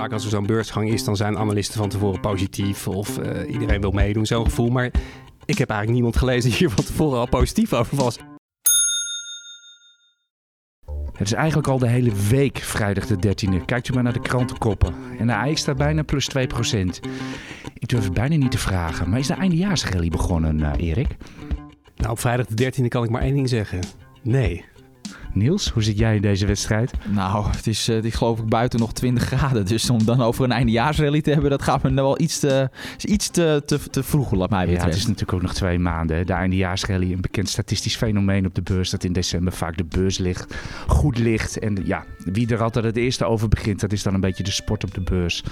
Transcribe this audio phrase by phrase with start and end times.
[0.00, 3.80] vaak als er zo'n beursgang is, dan zijn analisten van tevoren positief of uh, iedereen
[3.80, 4.68] wil meedoen, zo'n gevoel.
[4.68, 4.90] Maar
[5.44, 8.18] ik heb eigenlijk niemand gelezen die hier van tevoren al positief over was.
[11.12, 13.64] Het is eigenlijk al de hele week vrijdag de 13e.
[13.64, 14.94] Kijkt u maar naar de krantenkoppen.
[15.18, 16.40] En de IJs staat bijna plus 2%.
[17.74, 19.10] Ik durf het bijna niet te vragen.
[19.10, 21.16] Maar is de eindejaarsrally begonnen, uh, Erik?
[21.96, 23.80] Nou, op vrijdag de 13e kan ik maar één ding zeggen.
[24.22, 24.64] Nee.
[25.36, 26.92] Niels, hoe zit jij in deze wedstrijd?
[27.08, 29.66] Nou, het is, uh, geloof ik buiten nog 20 graden.
[29.66, 32.70] Dus om dan over een eindejaarsrally te hebben, dat gaat me wel iets te,
[33.04, 34.82] iets te, te, te vroeg, laat mij betreft.
[34.82, 36.26] Ja, het is natuurlijk ook nog twee maanden.
[36.26, 40.18] De eindejaarsrally, een bekend statistisch fenomeen op de beurs, dat in december vaak de beurs
[40.18, 40.54] ligt,
[40.86, 41.58] goed ligt.
[41.58, 44.50] En ja, wie er altijd het eerste over begint, dat is dan een beetje de
[44.50, 45.42] sport op de beurs.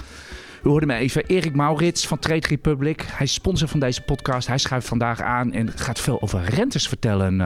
[0.65, 3.01] We hoorden me even Erik Maurits van Trade Republic.
[3.01, 4.47] Hij is sponsor van deze podcast.
[4.47, 7.33] Hij schuift vandaag aan en gaat veel over rentes vertellen.
[7.33, 7.39] Uh,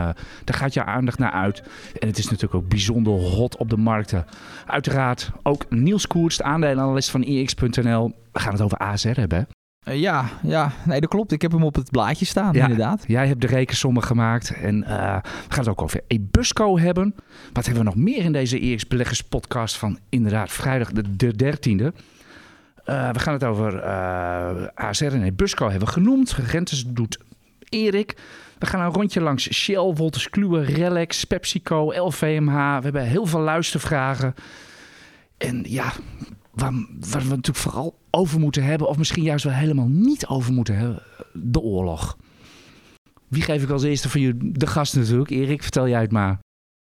[0.43, 1.63] daar gaat je aandacht naar uit.
[1.99, 4.25] En het is natuurlijk ook bijzonder hot op de markten.
[4.65, 8.15] Uiteraard ook Niels Koers, de aandelenanalist van EX.nl.
[8.31, 9.47] We gaan het over ASR hebben,
[9.88, 11.31] uh, ja, ja, nee, dat klopt.
[11.31, 13.03] Ik heb hem op het blaadje staan, ja, inderdaad.
[13.07, 14.53] Jij hebt de rekensommen gemaakt.
[14.53, 17.16] En uh, we gaan het ook over Ebusco hebben.
[17.53, 21.57] Wat hebben we nog meer in deze EX Beleggers podcast van inderdaad vrijdag de, de
[21.57, 22.01] 13e?
[22.89, 26.31] Uh, we gaan het over uh, ASR en Busco hebben genoemd.
[26.31, 27.19] Rentes doet
[27.69, 28.17] Erik.
[28.59, 32.77] We gaan een rondje langs Shell, Wolters Kluwer, Relax, PepsiCo, LVMH.
[32.77, 34.33] We hebben heel veel luistervragen.
[35.37, 35.93] En ja,
[36.51, 38.87] waar, waar, we natuurlijk vooral over moeten hebben...
[38.87, 41.03] of misschien juist wel helemaal niet over moeten hebben...
[41.33, 42.17] de oorlog.
[43.27, 44.51] Wie geef ik als eerste van jullie?
[44.51, 45.29] De gast natuurlijk.
[45.29, 46.39] Erik, vertel jij het maar.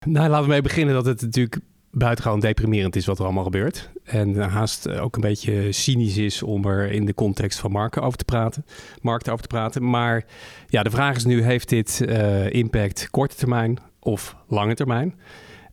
[0.07, 1.61] Nou, laten we mee beginnen dat het natuurlijk
[1.91, 3.91] buitengewoon deprimerend is wat er allemaal gebeurt.
[4.05, 8.19] En haast ook een beetje cynisch is om er in de context van markten over
[8.19, 8.65] te praten,
[9.01, 9.91] markten over te praten.
[9.91, 10.25] Maar
[10.67, 15.15] ja, de vraag is nu, heeft dit uh, impact korte termijn of lange termijn?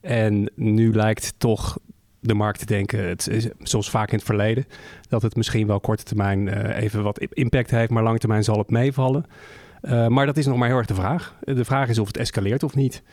[0.02, 1.78] En nu lijkt toch
[2.20, 4.66] de markt te denken, het zoals vaak in het verleden,
[5.10, 8.58] dat het misschien wel korte termijn uh, even wat impact heeft, maar lange termijn zal
[8.58, 9.26] het meevallen.
[9.82, 11.36] Uh, maar dat is nog maar heel erg de vraag.
[11.40, 13.04] De vraag is of het escaleert of niet.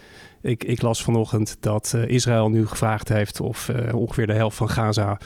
[0.44, 4.56] Ik, ik las vanochtend dat uh, Israël nu gevraagd heeft of uh, ongeveer de helft
[4.56, 5.18] van Gaza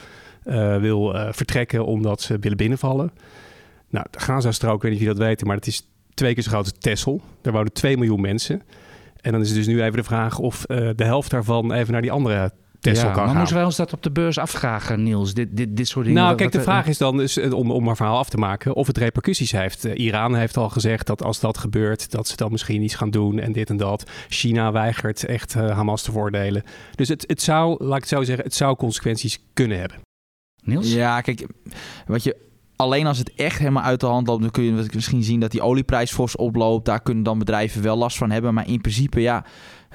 [0.45, 3.11] uh, wil vertrekken omdat ze willen binnenvallen.
[3.89, 6.43] Nou, de Gaza-strook, ik weet niet of je dat weet, maar het is twee keer
[6.43, 7.21] zo groot als Texel.
[7.41, 8.61] Daar wonen 2 miljoen mensen.
[9.21, 10.65] En dan is het dus nu even de vraag of
[10.95, 14.03] de helft daarvan even naar die andere Tesla ja, maar moeten wij ons dat op
[14.03, 15.33] de beurs afvragen, Niels?
[15.33, 16.21] Dit, dit, dit soort dingen.
[16.21, 18.87] Nou, kijk, de vraag is dan, dus, om, om maar verhaal af te maken, of
[18.87, 19.85] het repercussies heeft.
[19.85, 23.09] Uh, Iran heeft al gezegd dat als dat gebeurt, dat ze dan misschien iets gaan
[23.09, 24.09] doen en dit en dat.
[24.29, 26.63] China weigert echt uh, Hamas te voordelen.
[26.95, 29.97] Dus het, het zou, laat ik het zo zeggen, het zou consequenties kunnen hebben.
[30.63, 30.93] Niels?
[30.93, 31.47] Ja, kijk,
[32.05, 32.35] wat je
[32.81, 35.51] alleen als het echt helemaal uit de hand loopt, dan kun je misschien zien dat
[35.51, 36.85] die olieprijs fors oploopt.
[36.85, 38.53] Daar kunnen dan bedrijven wel last van hebben.
[38.53, 39.45] Maar in principe, ja,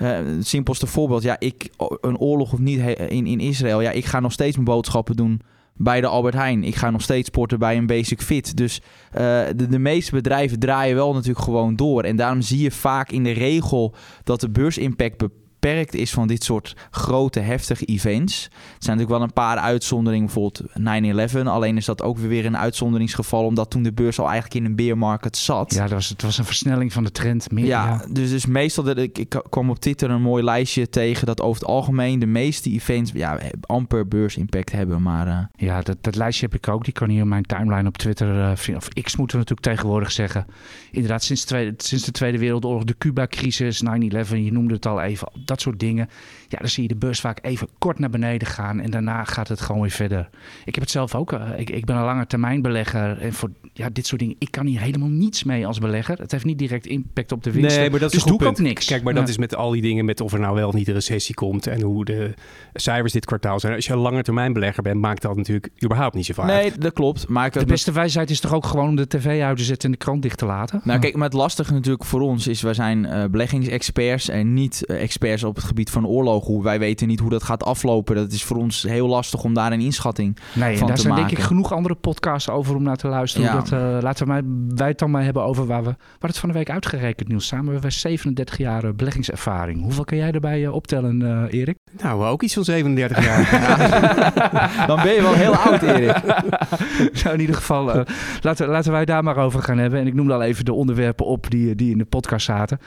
[0.03, 1.23] uh, het simpelste voorbeeld.
[1.23, 3.81] Ja, ik, een oorlog of niet in, in Israël.
[3.81, 5.41] Ja, ik ga nog steeds mijn boodschappen doen
[5.75, 6.65] bij de Albert Heijn.
[6.65, 8.57] Ik ga nog steeds sporten bij een Basic Fit.
[8.57, 9.21] Dus uh,
[9.57, 12.03] de, de meeste bedrijven draaien wel natuurlijk gewoon door.
[12.03, 15.17] En daarom zie je vaak in de regel dat de beursimpact
[15.65, 18.45] beperkt is van dit soort grote, heftige events.
[18.45, 21.47] Er zijn natuurlijk wel een paar uitzonderingen, bijvoorbeeld 9-11.
[21.47, 24.77] Alleen is dat ook weer een uitzonderingsgeval, omdat toen de beurs al eigenlijk in een
[24.77, 25.75] beermarket zat.
[25.75, 27.51] Ja, dat was, het was een versnelling van de trend.
[27.51, 31.27] Meer, ja, Dus, dus meestal, dat ik, ik kwam op Twitter een mooi lijstje tegen
[31.27, 35.03] dat over het algemeen de meeste events ja, amper beursimpact hebben.
[35.03, 35.39] Maar, uh...
[35.57, 36.85] Ja, dat, dat lijstje heb ik ook.
[36.85, 38.83] Die kan hier in mijn timeline op Twitter uh, vinden.
[38.83, 40.47] Of X moeten we natuurlijk tegenwoordig zeggen.
[40.91, 43.89] Inderdaad, sinds, tweede, sinds de Tweede Wereldoorlog, de Cuba-crisis, 9-11,
[44.29, 46.09] je noemde het al even dat soort dingen.
[46.55, 49.49] Ja, dan zie je de beurs vaak even kort naar beneden gaan en daarna gaat
[49.49, 50.29] het gewoon weer verder.
[50.65, 51.33] Ik heb het zelf ook.
[51.33, 54.51] Uh, ik, ik ben een lange termijn belegger en voor ja, dit soort dingen, ik
[54.51, 56.19] kan hier helemaal niets mee als belegger.
[56.19, 57.77] Het heeft niet direct impact op de winst.
[57.77, 58.87] Nee, maar dat dus is doe ik ook niks.
[58.87, 60.89] Kijk, maar dat is met al die dingen, met of er nou wel of niet
[60.89, 62.35] een recessie komt en hoe de
[62.75, 63.75] cijfers dit kwartaal zijn.
[63.75, 66.47] Als je een lange termijn belegger bent, maakt dat natuurlijk überhaupt niet zo vaak.
[66.47, 67.29] Nee, dat klopt.
[67.29, 69.99] Maar de beste wijsheid is toch ook gewoon om de tv uit te zetten en
[69.99, 70.81] de krant dicht te laten?
[70.85, 74.85] Nou, kijk, maar het lastige natuurlijk voor ons is, wij zijn uh, beleggingsexperts en niet
[74.87, 76.44] uh, experts op het gebied van oorlogen.
[76.49, 78.15] Wij weten niet hoe dat gaat aflopen.
[78.15, 81.15] Dat is voor ons heel lastig om daar een inschatting nee, van daar te zijn
[81.15, 81.29] maken.
[81.29, 83.47] denk ik genoeg andere podcasts over om naar te luisteren.
[83.47, 83.55] Ja.
[83.55, 85.95] Dat, uh, laten wij, wij het dan maar hebben over waar we...
[86.19, 87.47] Waar het van de week uitgerekend, Niels.
[87.47, 89.83] Samen hebben wij 37 jaar beleggingservaring.
[89.83, 91.77] Hoeveel kan jij erbij uh, optellen, uh, Erik?
[92.03, 93.43] Nou, ook iets van 37 jaar.
[94.87, 96.23] dan ben je wel heel oud, Erik.
[97.23, 98.03] nou, in ieder geval, uh,
[98.41, 100.01] laten, laten wij daar maar over gaan hebben.
[100.01, 102.79] En ik noemde al even de onderwerpen op die, die in de podcast zaten.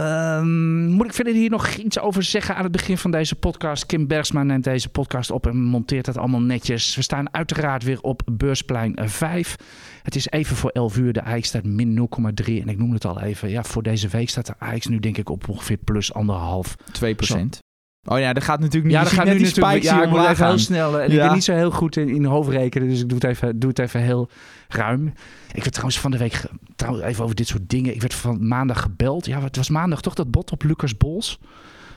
[0.00, 3.86] Um, moet ik verder hier nog iets over zeggen aan het begin van deze podcast?
[3.86, 6.96] Kim Bergsma neemt deze podcast op en monteert het allemaal netjes.
[6.96, 9.56] We staan uiteraard weer op beursplein 5.
[10.02, 11.12] Het is even voor 11 uur.
[11.12, 12.08] De AX staat min
[12.44, 12.44] 0,3.
[12.44, 13.50] En ik noemde het al even.
[13.50, 16.76] Ja, voor deze week staat de AX nu denk ik op ongeveer plus anderhalf.
[16.92, 17.65] 2 procent.
[18.06, 18.94] Oh ja, dat gaat natuurlijk niet.
[18.94, 21.00] Ja, dat gaat nu die spikes Ja, ik moet even heel snel.
[21.00, 21.24] En ik Ja.
[21.24, 23.78] ben niet zo heel goed in, in hoofdrekenen, dus ik doe het, even, doe het
[23.78, 24.28] even heel
[24.68, 25.06] ruim.
[25.52, 26.42] Ik werd trouwens van de week,
[26.76, 27.94] trouwens even over dit soort dingen.
[27.94, 29.26] Ik werd van maandag gebeld.
[29.26, 31.38] Ja, het was maandag toch dat bot op Lucas Bols.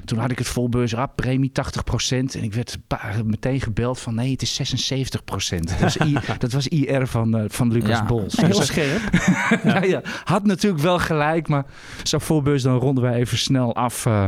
[0.06, 2.36] Toen had ik het volbeurs, ah, premie 80%.
[2.36, 2.78] En ik werd
[3.26, 5.60] meteen gebeld van nee, het is 76%.
[5.60, 8.36] Dat was, I, dat was IR van, eh, van Lucas Ja, Bols.
[8.38, 9.02] heel Dus, eh, scherp.
[9.74, 9.84] ja.
[9.84, 11.66] ja, had natuurlijk wel gelijk, maar
[12.04, 14.06] zo'n voorbeurs dan ronden wij even snel af.
[14.06, 14.26] eh.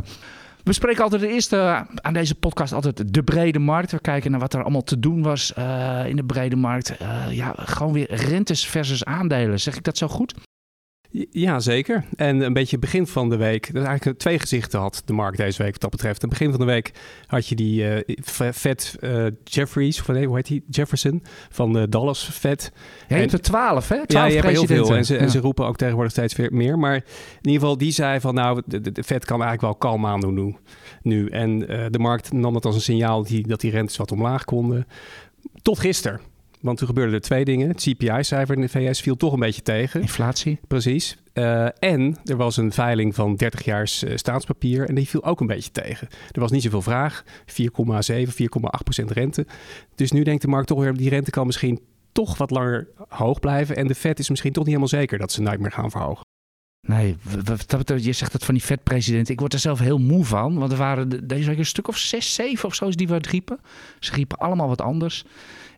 [0.63, 3.91] We spreken altijd de eerste eh, aan deze podcast altijd de brede markt.
[3.91, 6.97] We kijken naar wat er allemaal te doen was eh, in de brede markt.
[6.97, 9.59] Eh, ja, gewoon weer rentes versus aandelen.
[9.59, 10.33] Zeg ik dat zo goed?
[11.31, 12.03] Ja, zeker.
[12.15, 15.63] En een beetje begin van de week, dat eigenlijk twee gezichten had de markt deze
[15.63, 16.23] week wat dat betreft.
[16.23, 16.91] Aan het begin van de week
[17.27, 18.15] had je die eh
[18.53, 20.63] Fed eh, Jeffries, of nee, hoe heet die?
[20.69, 22.71] Jefferson van de Dallas Fed.
[23.07, 23.95] Ja, je hebt er twaalf, hè?
[23.95, 24.75] Ja, Twaalf je hebt er heel veel.
[24.75, 24.97] presidenten.
[24.97, 25.31] En ze, en Ja.
[25.31, 26.79] ze roepen ook tegenwoordig steeds weer meer.
[26.79, 27.03] Maar in
[27.41, 30.33] ieder geval, die zei van nou, de, de, de Fed kan eigenlijk wel kalm aandoen
[30.33, 30.55] nu.
[31.01, 31.27] nu.
[31.27, 34.11] En eh, de markt nam dat als een signaal dat die, dat die rentes wat
[34.11, 34.87] omlaag konden.
[35.61, 36.19] Tot gisteren.
[36.61, 37.67] Want toen gebeurden er twee dingen.
[37.67, 40.01] Het CPI-cijfer in de VS viel toch een beetje tegen.
[40.01, 40.59] Inflatie.
[40.67, 41.17] Precies.
[41.33, 45.39] Eh, en er was een veiling van 30 jaars eh, staatspapier en die viel ook
[45.39, 46.07] een beetje tegen.
[46.31, 47.23] Er was niet zoveel vraag.
[47.45, 49.45] 4,7, 4,8 procent rente.
[49.95, 51.79] Dus nu denkt de markt toch weer, die rente kan misschien
[52.11, 53.75] toch wat langer hoog blijven.
[53.75, 56.23] En de Fed is misschien toch niet helemaal zeker dat ze nooit meer gaan verhogen.
[56.87, 57.17] Nee,
[57.97, 59.29] je zegt dat van die vetpresident.
[59.29, 60.57] Ik word er zelf heel moe van.
[60.57, 63.25] Want er waren de- deze week een stuk of zes, zeven of zo die wat
[63.25, 63.59] riepen.
[63.99, 65.25] Ze riepen allemaal wat anders.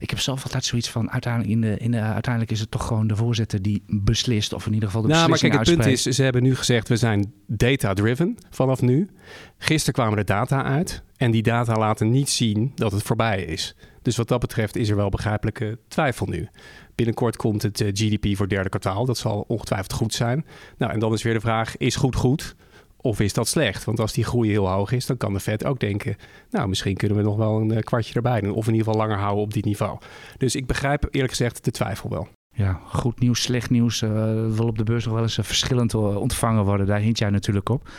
[0.04, 2.88] Ik heb zelf altijd zoiets van, uiteindelijk, in de, in de, uiteindelijk is het toch
[2.88, 4.54] gewoon de voorzitter die beslist.
[4.54, 6.56] Of in ieder geval de Nou, maar beslissing kijk, het punt is, ze hebben nu
[6.56, 9.10] gezegd, we zijn data-driven vanaf nu.
[9.58, 13.76] Gisteren kwamen de data uit en die data laten niet zien dat het voorbij is.
[14.02, 16.50] Dus wat dat betreft is er wel begrijpelijke twijfel nu.
[16.96, 19.06] Binnenkort komt het eh, GDP voor het derde kwartaal.
[19.06, 20.46] Dat zal ongetwijfeld goed zijn.
[20.78, 22.56] Nou, en dan is weer de vraag, is goed goed?
[23.04, 23.84] Of is dat slecht?
[23.84, 26.16] Want als die groei heel hoog is, dan kan de Fed ook denken...
[26.50, 28.54] nou, misschien kunnen we nog wel een eh, kwartje erbij doen.
[28.54, 29.98] Of in ieder geval langer houden op dit niveau.
[30.38, 32.28] Dus ik begrijp eerlijk gezegd de twijfel wel.
[32.54, 34.02] Ja, goed nieuws, slecht nieuws.
[34.02, 34.10] eh
[34.50, 36.86] wil op de beurs nog wel eens eh, verschillend ontvangen worden.
[36.86, 37.90] Daar hint jij natuurlijk op.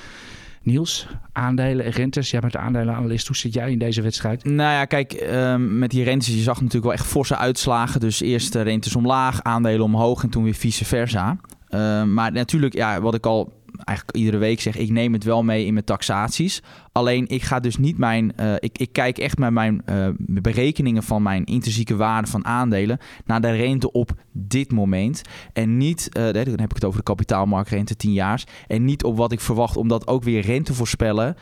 [0.62, 2.30] Niels, aandelen en rentes.
[2.30, 3.26] Jij bent de aandelenanalist.
[3.26, 4.44] Hoe zit jij in deze wedstrijd?
[4.44, 8.00] Nou ja, kijk, ehm, met die rentes, je zag natuurlijk wel echt forse uitslagen.
[8.00, 11.36] Dus eerst de rentes omlaag, aandelen omhoog en toen weer vice versa.
[11.68, 13.52] Ehm, maar natuurlijk, ja, wat ik al
[13.84, 16.62] eigenlijk iedere week zeg, ik neem het wel mee in mijn taxaties.
[16.92, 21.02] Alleen ik ga dus niet mijn, eh, ik, ik kijk echt met mijn eh, berekeningen
[21.02, 25.22] van mijn intrinsieke waarde van aandelen naar de rente op dit moment.
[25.52, 28.44] En niet, eh, dan heb ik het over de kapitaalmarktrente 10 jaars.
[28.66, 31.36] En niet op wat ik verwacht, omdat ook weer rente voorspellen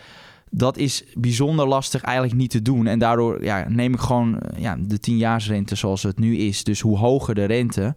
[0.54, 2.86] dat is bijzonder lastig eigenlijk niet te doen.
[2.86, 6.64] En daardoor ja, neem ik gewoon ja, de 10-jaarsrente zoals het nu is.
[6.64, 7.94] Dus hoe hoger de rente,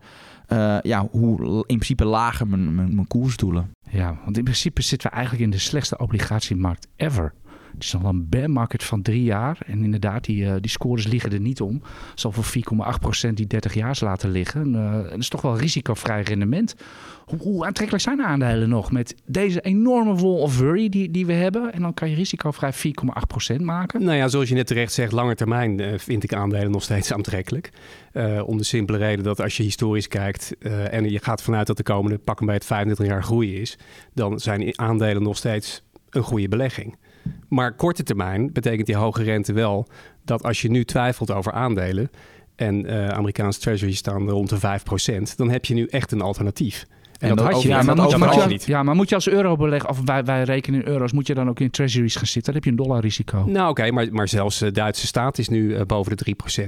[0.47, 3.71] eh, ja, hoe in principe lager mijn, mijn, mijn koersdoelen.
[3.89, 7.33] Ja, want in principe zitten we eigenlijk in de slechtste obligatiemarkt ever.
[7.75, 9.57] Het is nog een bear market van drie jaar.
[9.65, 11.81] En inderdaad, die, eh, die scores liggen er niet om.
[12.15, 14.75] Zal voor 4,8% die 30 jaars laten liggen.
[14.75, 16.75] Eh, en dat is toch wel risicovrij rendement.
[17.25, 21.73] Hoe, aantrekkelijk zijn aandelen nog met deze enorme wall of worry die, die we hebben?
[21.73, 24.03] En dan kan je risicovrij 4,8% maken.
[24.03, 27.13] Nou ja, zoals je net terecht zegt, lange termijn eh, vind ik aandelen nog steeds
[27.13, 27.69] aantrekkelijk.
[28.11, 31.67] Eh, om de simpele reden dat als je historisch kijkt eh, en je gaat vanuit
[31.67, 33.77] dat de komende pakken bij het 25 jaar groei is,
[34.13, 36.97] dan zijn aandelen nog steeds een goede belegging.
[37.49, 39.87] Maar korte termijn betekent die hoge rente wel
[40.25, 42.09] dat als je nu twijfelt over aandelen
[42.55, 46.85] en eh Amerikaanse treasuries staan rond de 5%, dan heb je nu echt een alternatief.
[47.19, 48.65] En, En dat had je ja, maar dat moet, je, je niet.
[48.65, 51.33] ja, maar moet je als euro beleggen, of wij, wij rekenen in euro's, moet je
[51.33, 52.43] dan ook in treasuries gaan zitten?
[52.53, 53.43] Dan heb je een dollarrisico.
[53.47, 56.65] Nou oké, maar, maar zelfs de Duitse staat is nu eh, boven de 3%.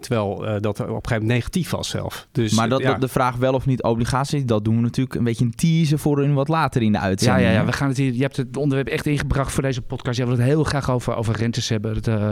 [0.00, 2.28] Terwijl eh, dat op een gegeven moment negatief was zelf.
[2.32, 2.90] Dus, maar dat, ja.
[2.90, 5.98] dat- de vraag wel of niet obligaties, dat doen we natuurlijk een beetje een teaser
[5.98, 7.46] voor een wat later in de Ja, uitzending.
[7.46, 7.64] ja, ja, hè?
[7.64, 8.12] we gaan het hier.
[8.12, 10.16] Je hebt het onderwerp echt ingebracht voor deze podcast.
[10.16, 11.94] Jij wil het heel graag over, over rentes hebben.
[11.94, 12.30] Het, eh,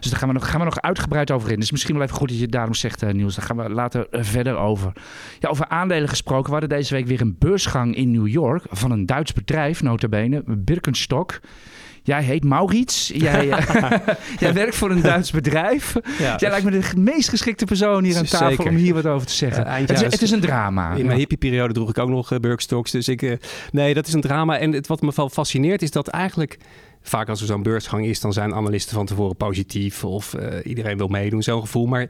[0.00, 1.60] dus daar gaan we, nog, gaan we nog uitgebreid over in.
[1.60, 3.34] Dus misschien wel even goed dat je het daarom zegt, eh, Niels.
[3.34, 4.92] Daar gaan we later eh, verder over.
[5.40, 6.44] Ja, over aandelen gesproken.
[6.46, 10.42] We hadden deze week weer een beursgang in New York van een Duits bedrijf, notabene,
[10.46, 11.40] Birkenstock.
[12.02, 13.12] Jij heet Maurits.
[13.14, 13.92] Jij, eh,
[14.38, 15.96] jij werkt voor een Duits bedrijf.
[16.18, 16.36] Ja.
[16.36, 18.68] Jij lijkt me de meest geschikte persoon hier aan tafel Zeker.
[18.68, 19.64] om hier wat over te zeggen.
[19.64, 20.94] Eind het, is, het is een drama.
[20.94, 22.90] In mijn hippieperiode droeg ik ook nog uh, Birkenstocks.
[22.90, 23.38] Dus ik,
[23.70, 24.58] nee, dat is een drama.
[24.58, 26.58] En het, wat me wel fascineert is dat eigenlijk...
[27.06, 30.04] Vaak als er zo'n beursgang is, dan zijn analisten van tevoren positief.
[30.04, 30.34] Of
[30.64, 31.86] iedereen wil meedoen, zo'n gevoel.
[31.86, 32.08] Maar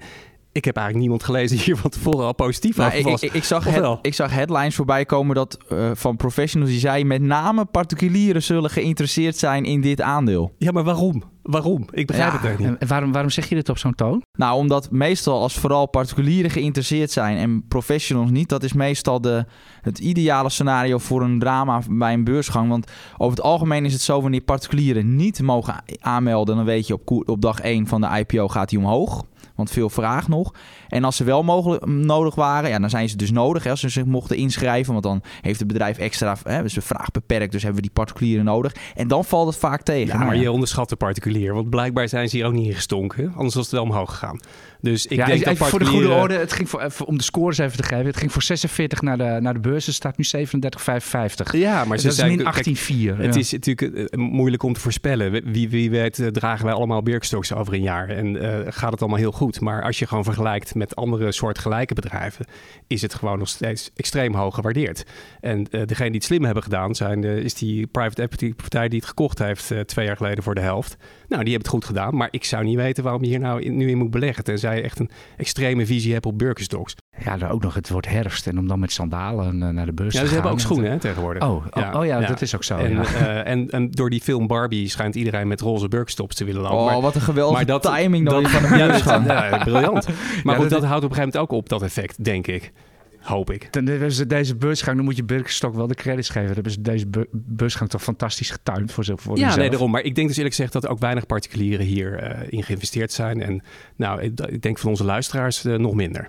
[0.54, 3.22] ik heb eigenlijk niemand gelezen die hier van tevoren al positief Nou, over ik, was.
[3.22, 3.98] ik, ik, zag head- wel?
[4.02, 7.06] ik zag headlines voorbij komen dat, eh, van professionals die zeiden...
[7.06, 10.54] met name particulieren zullen geïnteresseerd zijn in dit aandeel.
[10.58, 11.22] Ja, maar waarom?
[11.42, 11.86] Waarom?
[11.90, 12.78] Ik begrijp Ja, het echt niet.
[12.78, 14.22] En waarom, waarom zeg je dit op zo'n toon?
[14.38, 19.44] Nou, omdat meestal als vooral particulieren geïnteresseerd zijn en professionals niet, dat is meestal de,
[19.80, 22.68] het ideale scenario voor een drama bij een beursgang.
[22.68, 26.94] Want over het algemeen is het zo, wanneer particulieren niet mogen aanmelden, dan weet je
[26.94, 29.24] op, op dag 1 van de IPO gaat hij omhoog.
[29.54, 30.54] Want veel vraag nog.
[30.94, 33.64] En als ze wel mogelijk, nodig waren, ja, dan zijn ze dus nodig.
[33.64, 34.92] Hè, als ze zich mochten inschrijven.
[34.92, 36.36] Want dan heeft het bedrijf extra.
[36.42, 37.52] Hè, dus de vraag beperkt.
[37.52, 38.74] Dus hebben we die particulieren nodig.
[38.94, 40.06] En dan valt het vaak tegen.
[40.06, 40.42] Ja, Nou maar ja.
[40.42, 41.54] je onderschat de particulier.
[41.54, 43.32] Want blijkbaar zijn ze hier ook niet in gestonken.
[43.36, 44.40] Anders was het wel omhoog gegaan.
[44.84, 47.16] Dus ik ja, denk dat even voor de goede orde, het ging voor, even om
[47.16, 48.06] de scores even te geven.
[48.06, 49.86] Het ging voor 46 naar de, naar de beurs.
[49.86, 51.50] Het staat nu 37,55.
[51.52, 52.36] Ja, maar ze dat is zijn...
[52.36, 53.16] min kijk, 18,4.
[53.16, 53.40] Het ja.
[53.40, 55.52] is natuurlijk eh, moeilijk om te voorspellen.
[55.52, 58.08] Wie, wie weet eh, dragen wij allemaal Birkenstocks over een jaar.
[58.08, 59.60] En eh, gaat het allemaal heel goed.
[59.60, 62.46] Maar als je gewoon vergelijkt met andere soortgelijke bedrijven...
[62.86, 65.04] is het gewoon nog steeds extreem hoog gewaardeerd.
[65.40, 66.94] En eh degene die het slim hebben gedaan...
[66.94, 69.70] Zijn, eh, is die private equity partij die het gekocht heeft...
[69.70, 70.96] eh, twee jaar geleden voor de helft.
[71.28, 72.16] Nou, die hebben het goed gedaan.
[72.16, 74.44] Maar ik zou niet weten waarom je hier nou in- nu in moet beleggen.
[74.44, 76.94] Tenzij je echt een extreme visie hebt op Birkenstocks.
[77.24, 78.46] Ja, dan ook nog het wordt herfst.
[78.46, 80.60] En om dan met sandalen eh, naar de beurs Ja, te ze hebben gaan.
[80.60, 81.42] ook schoenen hè, tegenwoordig.
[81.42, 82.76] Oh, oh, oh ja, dat is ook zo.
[82.76, 83.02] En, ja.
[83.04, 86.78] eh, en, en door die film Barbie schijnt iedereen met roze Birkenstocks te willen lopen.
[86.78, 89.58] Oh, Maar- wat een geweldige maar dat- timing dan dat- van de ja, dat- ja,
[89.64, 90.06] briljant.
[90.44, 92.46] Maar Ja, goed, dat- dat, houdt op een gegeven moment ook op, dat effect, denk
[92.46, 92.72] ik.
[93.20, 93.72] Hoop ik.
[93.72, 96.44] Dan hebben ze deze beursgang, dan moet je Birkenstock wel de credits geven.
[96.44, 99.90] Dan hebben ze deze bu- beursgang toch fantastisch getuind voor, voor Ja, nee, daarom.
[99.90, 103.12] Maar ik denk dus eerlijk gezegd dat er ook weinig particulieren hier eh, in geïnvesteerd
[103.12, 103.42] zijn.
[103.42, 103.62] En
[103.96, 106.28] nou, ik, ik denk van onze luisteraars eh, nog minder.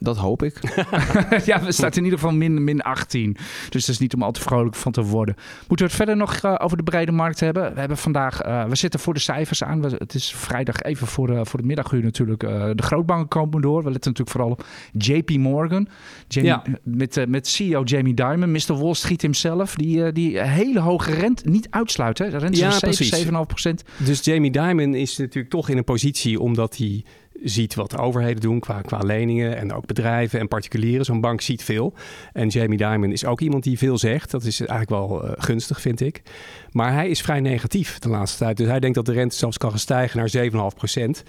[0.00, 0.58] Dat hoop ik.
[1.44, 3.36] ja, we staan in ieder geval min, min 18.
[3.68, 5.34] Dus dat is niet om al te vrolijk van te worden.
[5.58, 7.74] Moeten we het verder nog eh, over de brede markt hebben?
[7.74, 9.80] We hebben vandaag, eh, we zitten voor de cijfers aan.
[9.82, 12.40] We- het is vrijdag even voor, eh, voor de middaguur natuurlijk.
[12.40, 13.84] de grootbanken komen door.
[13.84, 15.88] We letten natuurlijk vooral op JP Morgan.
[16.28, 16.62] Jamie, Ja.
[16.82, 18.78] met, met CEO Jamie Dimon, Mr.
[18.78, 19.74] Wall Street himself.
[19.74, 22.18] Die, die hele hoge rente niet uitsluit.
[22.18, 22.30] Hè?
[22.30, 23.10] De rente Ja, van 7, precies.
[23.26, 23.82] 7,5 procent.
[23.96, 27.04] Dus Jamie Dimon is natuurlijk toch in een positie omdat hij
[27.42, 31.04] ziet wat de overheden doen qua, qua leningen en ook bedrijven en particulieren.
[31.04, 31.94] Zo'n bank ziet veel.
[32.32, 34.30] En Jamie Dimon is ook iemand die veel zegt.
[34.30, 36.22] Dat is eigenlijk wel eh, gunstig, vind ik.
[36.72, 38.56] Maar hij is vrij negatief de laatste tijd.
[38.56, 40.28] Dus hij denkt dat de rente zelfs kan gaan stijgen naar
[40.72, 41.22] 7,5 procent.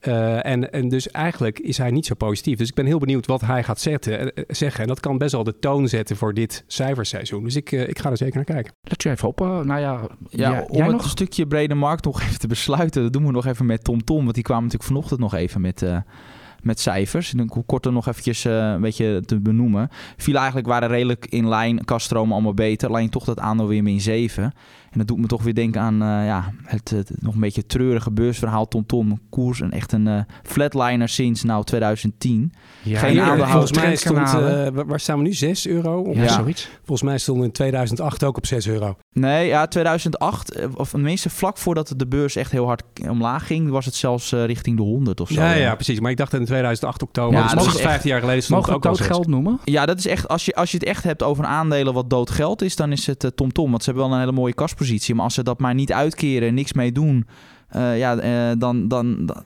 [0.00, 2.58] Eh, en, en dus eigenlijk is hij niet zo positief.
[2.58, 4.80] Dus ik ben heel benieuwd wat hij gaat zetten, eh, zeggen.
[4.82, 7.44] En dat kan best wel de toon zetten voor dit cijferseizoen.
[7.44, 8.72] Dus ik, eh, ik ga er zeker naar kijken.
[8.82, 9.40] Let je even op.
[9.40, 11.08] eh, nou ja, Ja, ja, om jij het nog?
[11.08, 14.22] stukje brede markt nog even te besluiten, dat doen we nog even met Tom Tom.
[14.22, 15.96] Want die kwamen natuurlijk vanochtend nog even met, eh,
[16.62, 17.30] met cijfers.
[17.32, 19.88] En dan kort er nog eventjes eh, een beetje te benoemen.
[20.16, 22.88] Viel eigenlijk waren redelijk in lijn, kaststromen allemaal beter.
[22.88, 24.52] Alleen toch dat aandeel weer min 7.
[24.94, 27.66] En dat doet me toch weer denken aan eh, ja, het, het nog een beetje
[27.66, 28.68] treurige beursverhaal.
[28.68, 32.52] Tom Tom, koers en echt een eh, flatliner sinds nou 2010.
[32.82, 33.46] Ja, Geen ja, aandeelhouder.
[33.48, 34.18] Volgens mij stond,
[34.74, 35.32] eh, waar- staan we nu?
[35.32, 36.10] 6 euro?
[36.14, 36.28] ja, Ja.
[36.28, 36.68] zoiets.
[36.76, 38.96] Volgens mij stond in 2008 ook op 6 euro.
[39.12, 43.70] Nee, ja, 2008, eh, of tenminste vlak voordat de beurs echt heel hard omlaag ging,
[43.70, 45.40] was het zelfs eh, richting de 100 of zo.
[45.40, 46.00] Ja, ja, precies.
[46.00, 48.42] Maar ik dacht in 2008 oktober, Ja, dus dat precies is echt- 15 jaar geleden
[48.42, 49.06] stond Mogen ook dood al 6.
[49.06, 49.58] geld noemen?
[49.64, 52.30] Ja, dat is echt, als je, als je het echt hebt over aandelen wat dood
[52.30, 53.52] geld is, dan is het eh, TomTom.
[53.52, 54.83] Tom, want ze hebben wel een hele mooie kaspositie.
[55.14, 57.26] Maar als ze dat maar niet uitkeren en niks mee doen,
[57.68, 59.42] eh, ja, eh, dan, dan, dan,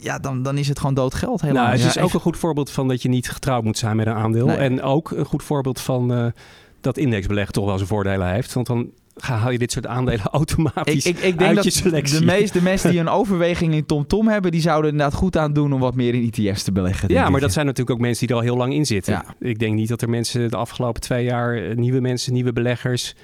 [0.00, 1.62] ja dan, dan is het gewoon dood geld helemaal.
[1.62, 3.78] Nou, het Ja, is ook even- een goed voorbeeld van dat je niet getrouwd moet
[3.78, 4.46] zijn met een aandeel.
[4.46, 4.56] Nee.
[4.56, 6.26] En ook een goed voorbeeld van eh,
[6.80, 8.52] dat indexbeleg toch wel zijn voordelen heeft.
[8.52, 12.18] Want dan haal je dit soort aandelen automatisch ik, ik denk uit dat je selectie.
[12.18, 15.72] de meeste mensen die een overweging in TomTom hebben, die zouden inderdaad goed aan doen
[15.72, 17.08] om wat meer in ETF's te beleggen.
[17.12, 19.12] Ja, maar dat zijn natuurlijk ook mensen die er al heel lang in zitten.
[19.12, 19.24] Ja.
[19.38, 23.14] Ik denk niet dat er mensen de afgelopen twee jaar, nieuwe mensen, nieuwe beleggers,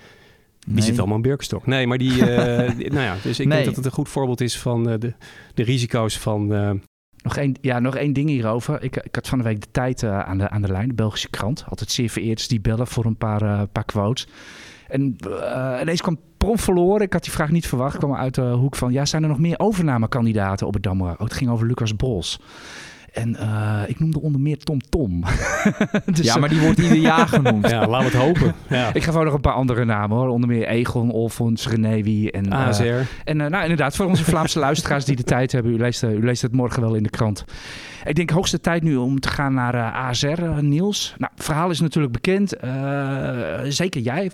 [0.65, 0.83] die Nee.
[0.83, 1.67] zitten allemaal in Birkenstock.
[1.67, 3.55] Nee, maar die, eh, die- nou ja, dus ik Nee.
[3.55, 5.13] denk dat het een goed voorbeeld is van eh, de,
[5.55, 6.55] de risico's van...
[6.55, 6.71] eh,
[7.23, 8.83] Nog één, ja, nog één ding hierover.
[8.83, 11.31] Ik, ik had van de week de tijd aan, de, aan de lijn, de Belgische
[11.31, 11.65] krant.
[11.69, 14.27] Altijd zeer vereerd die bellen voor een paar, paar quotes.
[14.89, 17.01] En eh, ineens kwam Prom verloren.
[17.07, 17.95] Ik had die vraag niet verwacht.
[17.95, 21.11] Ik kwam uit de hoek van, ja, zijn er nog meer overnamekandidaten op het Damra?
[21.13, 22.41] Oh, het ging over Lucas Bos.
[23.13, 25.21] En eh, ik noemde onder meer Tom Tom.
[26.15, 27.69] dus, ja, eh, maar die wordt ieder jaar genoemd.
[27.71, 28.55] ja, laten we het hopen.
[28.69, 28.95] Ja.
[28.95, 30.29] Ik ga gewoon nog een paar andere namen hoor.
[30.29, 32.51] Onder meer Egon, Olfons, Renéwi en...
[32.53, 32.83] eh, ASR.
[33.25, 36.11] en eh, nou, inderdaad, voor onze Vlaamse luisteraars die de tijd hebben, u leest, eh,
[36.13, 37.45] u leest het morgen wel in de krant.
[38.05, 41.15] Ik denk hoogste tijd nu om te gaan naar eh, ASR, eh, Niels.
[41.19, 42.57] Nou, het verhaal is natuurlijk bekend.
[42.57, 44.31] Eh, zeker jij.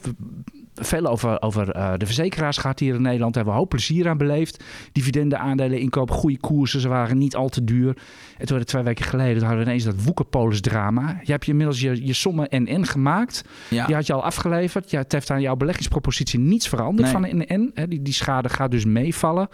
[0.80, 3.35] Veel over, over eh, de verzekeraars gaat hier in Nederland.
[3.35, 4.64] Daar hebben we hoop plezier aan beleefd.
[4.92, 6.80] Dividenden, aandelen, inkoop, goede koersen.
[6.80, 7.97] Ze waren niet al te duur.
[8.38, 11.20] En toen twee weken geleden toen hadden we ineens dat Woekerpolis drama.
[11.23, 13.44] Je hebt je inmiddels je, je sommen NN gemaakt.
[13.70, 13.87] Ja.
[13.87, 14.90] Die had je al afgeleverd.
[14.90, 17.30] Ja, het heeft aan jouw beleggingspropositie niets veranderd Nee.
[17.30, 17.70] van NN.
[17.75, 19.49] Hè, die, die schade gaat dus meevallen.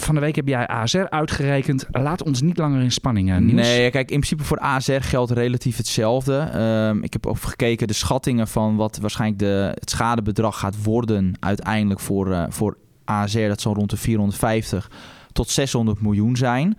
[0.00, 1.86] Van de week heb jij ASR uitgerekend.
[1.90, 3.36] Laat ons niet langer in spanning, eh.
[3.36, 6.38] Nee, kijk, in principe voor ASR geldt relatief hetzelfde.
[6.38, 11.36] Ehm, ik heb ook gekeken de schattingen van wat waarschijnlijk de, het schadebedrag gaat worden
[11.40, 14.90] uiteindelijk voor, eh, voor ASR, dat zal rond de 450
[15.32, 16.78] tot 600 miljoen zijn.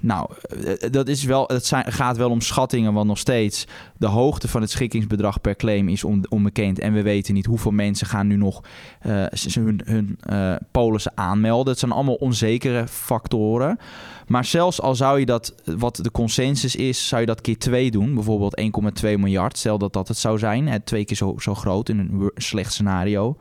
[0.00, 0.30] Nou,
[0.64, 3.66] eh, dat is wel, het zijn, gaat wel om schattingen, want nog steeds
[3.96, 6.78] de hoogte van het schikkingsbedrag per claim is onbekend.
[6.78, 8.62] En we weten niet hoeveel mensen gaan nu nog
[9.06, 11.70] uh, hun, hun uh, polissen aanmelden.
[11.70, 13.78] Het zijn allemaal onzekere factoren.
[14.26, 17.90] Maar zelfs al zou je dat, wat de consensus is, zou je dat keer twee
[17.90, 18.14] doen.
[18.14, 18.66] Bijvoorbeeld 1,2
[19.02, 19.58] miljard.
[19.58, 20.68] Stel dat dat het zou zijn.
[20.68, 23.36] Hè, twee keer zo, zo groot in een slecht scenario.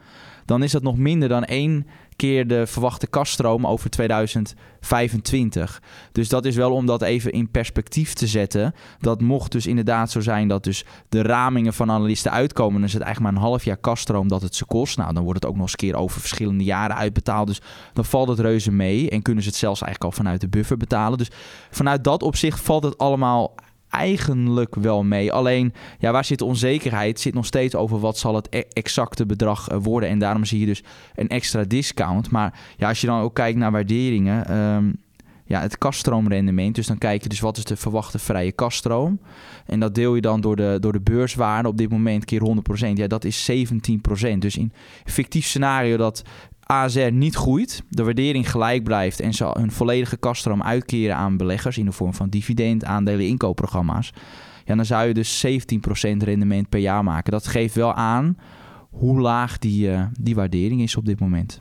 [0.45, 1.87] Dan is dat nog minder dan één
[2.19, 5.81] keer de verwachte kaststroom over 2025.
[6.11, 8.73] Dus dat is wel om dat even in perspectief te zetten.
[8.99, 12.73] Dat mocht dus inderdaad zo zijn dat dus de ramingen van analisten uitkomen...
[12.73, 14.97] dan is het eigenlijk maar een half jaar kaststroom dat het ze kost.
[14.97, 17.47] Nou, dan wordt het ook nog eens keer over verschillende jaren uitbetaald.
[17.47, 17.61] Dus
[17.93, 20.77] dan valt het reuze mee en kunnen ze het zelfs eigenlijk al vanuit de buffer
[20.77, 21.17] betalen.
[21.17, 21.31] Dus
[21.71, 23.55] vanuit dat opzicht valt het allemaal
[23.89, 25.33] eigenlijk wel mee.
[25.33, 27.19] Alleen, ja, waar zit de onzekerheid?
[27.19, 30.09] Zit nog steeds over wat zal het e- exacte bedrag eh, worden.
[30.09, 30.83] En daarom zie je dus
[31.15, 32.31] een extra discount.
[32.31, 34.57] Maar ja, als je dan ook kijkt naar waarderingen...
[34.57, 34.95] Um,
[35.49, 36.75] ja, het kaststroomrendement.
[36.75, 39.19] Dus dan kijk je dus wat is de verwachte vrije kaststroom.
[39.65, 42.41] En dat deel je dan door de, door de beurswaarde op dit moment keer
[42.85, 42.93] 100%.
[42.93, 44.37] Ja, dat is 17%.
[44.37, 44.71] Dus in
[45.05, 46.23] fictief scenario dat
[46.73, 51.77] ASR niet groeit, de waardering gelijk blijft en ze hun volledige kaststroom uitkeren aan beleggers
[51.77, 54.13] in de vorm van dividend, aandelen, inkoopprogramma's,
[54.65, 55.49] ja, dan zou je dus 17%
[56.17, 57.31] rendement per jaar maken.
[57.31, 58.37] Dat geeft wel aan
[58.89, 61.59] hoe laag die, uh, die waardering is op dit moment.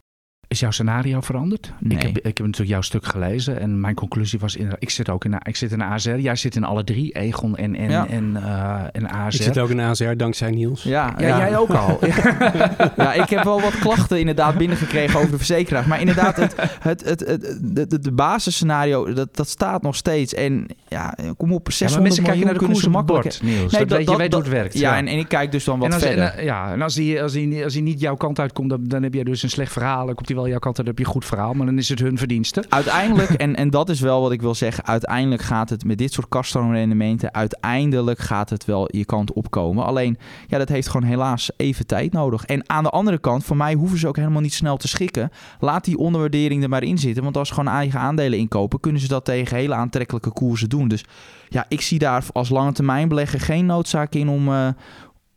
[0.49, 1.73] Is jouw scenario veranderd?
[1.79, 1.97] Nee.
[1.97, 5.09] Ik, heb, ik heb natuurlijk jouw stuk gelezen en mijn conclusie was: in, ik zit
[5.11, 6.11] ook in, ik zit in AZR.
[6.11, 8.07] Jij zit in alle drie, Egon en, en, Ja.
[8.09, 9.37] en, eh en AZR.
[9.37, 10.83] Ik zit ook in ASR dankzij Niels.
[10.83, 11.99] Ja, ja, jij ook al.
[12.97, 15.87] ja, ik heb wel wat klachten inderdaad binnengekregen over de verzekeraars.
[15.87, 20.35] Maar inderdaad, het, het, het, het, de, de, de basisscenario, dat, dat staat nog steeds.
[20.35, 23.07] En ja, kom op, 600 Ja, mensen kijken naar de kunnen koers ze op het
[23.07, 23.39] makkelijk...
[23.41, 23.73] bord, Niels.
[23.73, 24.79] Nee, dat, je, dat- weet hoe het werkt.
[24.79, 26.25] Ja, en, en ik kijk dus dan wat en als, verder.
[26.25, 28.81] en, eh, ja, en als hij, als, hij, als hij niet jouw kant uitkomt, dan,
[28.85, 30.07] dan heb je dus een slecht verhaal.
[30.07, 31.53] Dan komt hij wel jouw kant dan heb je een goed verhaal.
[31.53, 32.65] Maar dan is het hun verdienste.
[32.69, 36.13] Uiteindelijk, en, en dat is wel wat ik wil zeggen, uiteindelijk gaat het met dit
[36.13, 39.85] soort kaststroomrendementen, uiteindelijk gaat het wel je kant opkomen.
[39.85, 42.45] Alleen, ja, dat heeft gewoon helaas even tijd nodig.
[42.45, 45.31] En aan de andere kant, voor mij hoeven ze ook helemaal niet snel te schikken.
[45.61, 49.01] Laat die onderwaardering er maar in zitten, want als ze gewoon eigen aandelen inkopen, kunnen
[49.01, 50.89] ze dat tegen hele aantrekkelijke koersen doen.
[50.89, 51.05] Dus
[51.49, 54.69] ja, ik zie daar als lange termijn belegger geen noodzaak in om eh,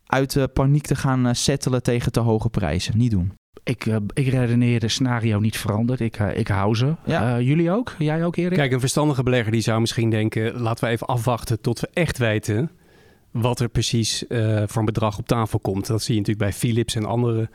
[0.05, 2.97] uit eh, paniek te gaan eh, settelen tegen te hoge prijzen.
[2.97, 3.40] Niet doen.
[3.63, 5.99] Ik, eh, ik redeneer de scenario niet veranderd.
[5.99, 6.95] Ik, eh, ik hou ze.
[7.05, 7.37] Ja.
[7.37, 7.95] Eh, jullie ook?
[7.97, 8.57] Jij ook, Erik?
[8.57, 10.61] Kijk, een verstandige belegger die zou misschien denken...
[10.61, 12.71] laten we even afwachten tot we echt weten...
[13.31, 15.87] wat er precies eh, voor een bedrag op tafel komt.
[15.87, 17.49] Dat zie je natuurlijk bij Philips en andere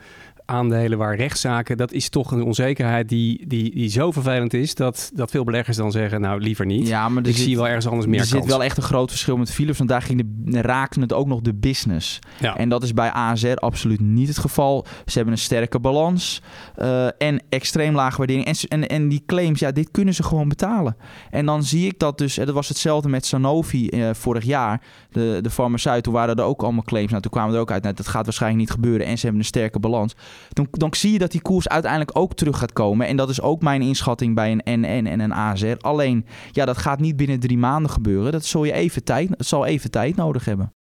[0.47, 1.77] aandelen waar rechtszaken...
[1.77, 4.75] dat is toch een onzekerheid die, die, die zo vervelend is...
[4.75, 6.87] Dat, dat veel beleggers dan zeggen, nou liever niet.
[6.87, 9.09] Ja, maar Ik zit- zie wel ergens anders meer er zit wel echt een groot
[9.09, 12.19] verschil met Philips, want daar ging de, raakte het ook nog de business.
[12.39, 12.57] Ja.
[12.57, 14.85] En dat is bij ASR absoluut niet het geval.
[15.05, 16.41] Ze hebben een sterke balans
[16.75, 18.45] eh, en extreem lage waardering.
[18.45, 20.97] En, en, en die claims, ja, dit kunnen ze gewoon betalen.
[21.29, 24.81] En dan zie ik dat dus, dat was hetzelfde met Sanofi eh, vorig jaar.
[25.11, 27.09] De, de farmaceut, toen waren er ook allemaal claims.
[27.09, 29.05] Nou, toen kwamen er ook uit, nou, dat gaat waarschijnlijk niet gebeuren.
[29.07, 30.15] En ze hebben een sterke balans.
[30.49, 33.07] Dan, dan zie je dat die koers uiteindelijk ook terug gaat komen.
[33.07, 35.77] En dat is ook mijn inschatting bij een NN en een ASR.
[35.79, 38.31] Alleen, ja, dat gaat niet binnen drie maanden gebeuren.
[38.31, 40.73] Dat zal je even tijd, het zal even tijd nodig hebben.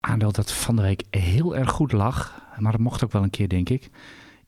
[0.00, 2.42] Aandeel dat van de week heel erg goed lag.
[2.58, 3.90] Maar dat mocht ook wel een keer, denk ik.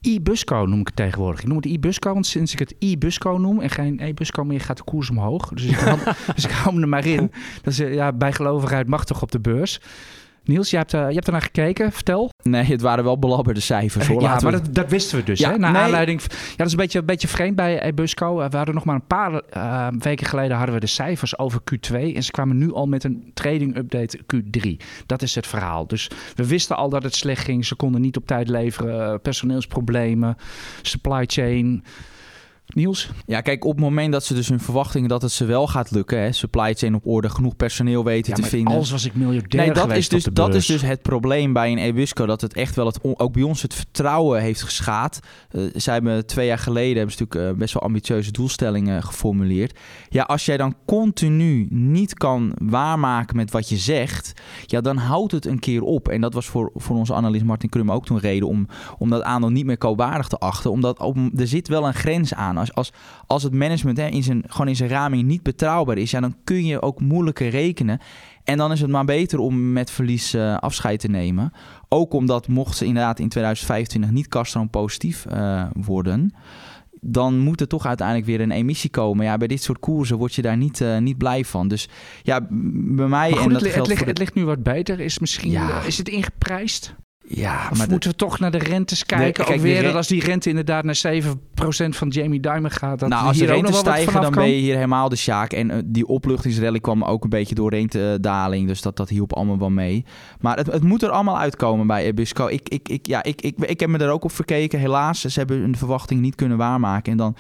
[0.02, 1.40] E-Busco noem ik het tegenwoordig.
[1.40, 4.76] Ik noem het e-Busco, want sinds ik het e-Busco noem en geen e-Busco meer, gaat
[4.76, 5.48] de koers omhoog.
[5.48, 5.98] Dus ik hou,
[6.34, 7.30] dus ik hou hem er maar in.
[7.62, 9.80] Dat is, eh, ja, bijgelovigheid mag toch op de beurs.
[10.44, 11.92] Niels, je hebt, eh, je hebt er naar gekeken.
[11.92, 12.30] Vertel.
[12.42, 14.06] Nee, het waren wel belabberde cijfers.
[14.06, 14.22] Hoor.
[14.22, 15.38] ja, maar we- dat, dat wisten we dus.
[15.38, 15.58] Ja, hè?
[15.58, 15.82] Naar nee.
[15.82, 16.20] aanleiding.
[16.22, 18.36] Ja, dat is een beetje, een beetje vreemd bij Ebusco.
[18.36, 21.94] We hadden nog maar een paar eh, weken geleden hadden we de cijfers over Q2.
[22.14, 24.76] En ze kwamen nu al met een trading update Q3.
[25.06, 25.86] Dat is het verhaal.
[25.86, 27.64] Dus we wisten al dat het slecht ging.
[27.66, 29.12] Ze konden niet op tijd leveren.
[29.12, 30.36] eh, Personeelsproblemen,
[30.82, 31.84] supply chain.
[32.74, 33.10] Niels?
[33.26, 35.90] Ja, kijk, op het moment dat ze dus hun verwachtingen dat het ze wel gaat
[35.90, 38.74] lukken, hè, supply chain op orde, genoeg personeel weten Ja, te maar vinden.
[38.74, 41.78] Als was ik miljardair Nee, dat is, dus, dat is dus het probleem bij een
[41.78, 42.26] Ebusco.
[42.26, 45.20] Dat het echt wel het, ook bij ons het vertrouwen heeft geschaad.
[45.50, 49.78] Eh zij hebben twee jaar geleden hebben ze natuurlijk eh, best wel ambitieuze doelstellingen geformuleerd.
[50.08, 54.32] Ja, als jij dan continu niet kan waarmaken met wat je zegt,
[54.66, 56.08] ja, dan houdt het een keer op.
[56.08, 58.66] En dat was voor, voor onze analist Martin Krum ook toen reden om,
[58.98, 60.70] om dat aandeel niet meer koopwaardig te achten.
[60.70, 62.58] Omdat op, er zit wel een grens aan.
[62.62, 62.92] Als, als,
[63.26, 66.36] als het management hè, in zijn, gewoon in zijn raming niet betrouwbaar is, ja, dan
[66.44, 68.00] kun je ook moeilijker rekenen.
[68.44, 71.52] En dan is het maar beter om met verlies eh, afscheid te nemen.
[71.88, 76.34] Ook omdat mocht ze inderdaad in 2025 niet kaststroom positief eh, worden...
[77.00, 79.24] dan moet er toch uiteindelijk weer een emissie komen.
[79.24, 81.68] Ja, bij dit soort koersen word je daar niet, eh, niet blij van.
[81.68, 81.88] Dus
[82.22, 83.30] ja, bij mij...
[83.32, 85.00] Goed, en het, dat het, geldt ligt, voor de- het ligt nu wat beter.
[85.00, 85.80] Is, misschien, Ja.
[85.80, 86.94] is het ingeprijsd?
[87.34, 89.44] Ja, Of maar moeten we toch naar de rentes kijken?
[89.44, 92.98] kijk, die weer dat als die rente inderdaad naar 7% van Jamie Dimon gaat...
[92.98, 94.42] Dat nou, als de hier nog rente stijgen, dan kan?
[94.42, 95.52] ben je hier helemaal de sjaak.
[95.52, 98.66] En eh, die opluchtingsrally kwam ook een beetje door rentedaling.
[98.68, 100.04] Dus dat, dat hielp allemaal wel mee.
[100.40, 102.46] Maar het, het moet er allemaal uitkomen bij Ebusco.
[102.46, 104.78] Ik, ik, ik, ja, ik, ik, ik heb me er ook op verkeken.
[104.78, 107.12] Helaas, ze hebben hun verwachting niet kunnen waarmaken.
[107.12, 107.36] En dan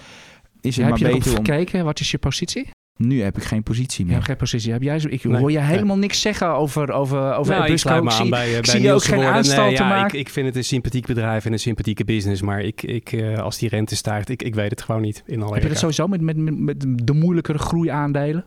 [0.60, 1.44] is het Ja, heb maar je beter om...
[1.44, 1.84] gekeken?
[1.84, 2.70] Wat is je positie?
[3.06, 4.22] Nu heb ik geen positie meer.
[4.22, 4.72] geen positie.
[4.72, 5.40] Heb jij zo, ik Nee.
[5.40, 7.88] hoor je helemaal niks zeggen over, over, over nou, ik Ebusco.
[7.88, 9.76] sluit me Ik aan zie- bij, eh, ik bij zie je ook geen aanstal Nee,
[9.76, 10.18] te ja, maken.
[10.18, 12.42] Ik, ik vind het een sympathiek bedrijf en een sympathieke business.
[12.42, 15.22] Maar ik, ik, eh, als die rente stijgt, ik, ik weet het gewoon niet.
[15.26, 18.44] In alle Heb je dat sowieso met, met, met, met de moeilijkere groeiaandelen?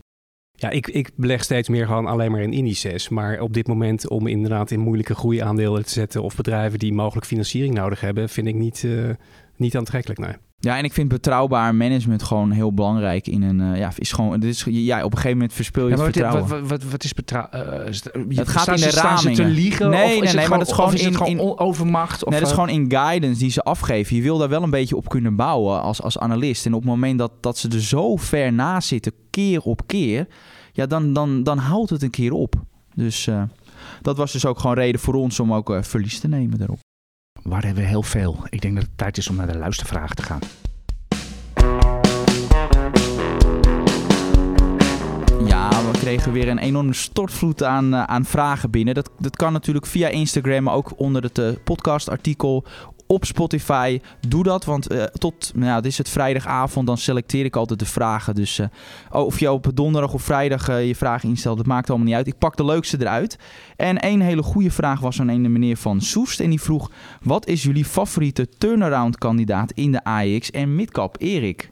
[0.58, 3.10] Ja, ik, ik beleg steeds meer gewoon alleen maar in indices.
[3.10, 6.24] Maar op dit moment om inderdaad in moeilijke groeiaandelen te zetten...
[6.24, 8.30] of bedrijven die mogelijk financiering nodig hebben...
[8.30, 8.92] vind ik niet, eh,
[9.56, 10.34] niet aantrekkelijk, nee.
[10.66, 13.62] Ja, en ik vind betrouwbaar management gewoon heel belangrijk in een...
[13.74, 14.40] eh, ja, is gewoon...
[14.40, 16.48] Dit is, ja, op een gegeven moment verspil je Ja, het wat, vertrouwen.
[16.50, 17.52] wat, wat, wat is betrouwen?
[17.56, 19.50] Het gaat in de te ramingen.
[19.50, 19.90] liegen?
[19.90, 22.24] Nee, of nee, nee, maar dat is gewoon is in- gewoon in- overmacht?
[22.26, 24.16] Of, Nee, dat is eh, gewoon in guidance die ze afgeven.
[24.16, 26.66] Je wil daar wel een beetje op kunnen bouwen als, als analist.
[26.66, 30.28] En op het moment dat, dat ze er zo ver naast zitten, keer op keer,
[30.72, 32.56] ja, dan, dan, dan houdt het een keer op.
[32.96, 33.44] Dus eh,
[34.02, 36.78] dat was dus ook gewoon reden voor ons om ook eh, verlies te nemen daarop.
[37.50, 38.38] Waar hebben we heel veel.
[38.50, 40.40] Ik denk dat het tijd is om naar de luistervragen te gaan.
[45.48, 48.94] Ja, we kregen weer een enorme stortvloed aan, eh, aan vragen binnen.
[48.94, 52.66] Dat, dat kan natuurlijk via Instagram, maar ook onder het eh, podcastartikel
[53.08, 54.00] op Spotify.
[54.28, 57.86] Doe dat, want eh, tot, nou het is het vrijdagavond, dan selecteer ik altijd de
[57.86, 58.36] vragen.
[58.36, 58.68] Dus eh,
[59.12, 62.16] oh, of je op donderdag of vrijdag eh, je vragen instelt, dat maakt allemaal niet
[62.16, 62.28] uit.
[62.28, 63.38] Ik pak de leukste eruit.
[63.76, 66.40] En één hele goede vraag was van een meneer van Soest.
[66.40, 66.92] En die vroeg,
[67.22, 71.16] wat is jullie favoriete turnaround kandidaat in de AX en midcap?
[71.20, 71.70] Erik?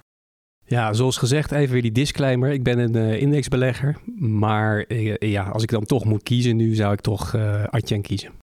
[0.66, 2.52] Ja, zoals gezegd, even weer die disclaimer.
[2.52, 3.98] Ik ben een indexbelegger.
[4.20, 7.36] Maar ja, als ik dan toch moet kiezen nu, zou ik toch
[7.70, 8.43] Adyen kiezen.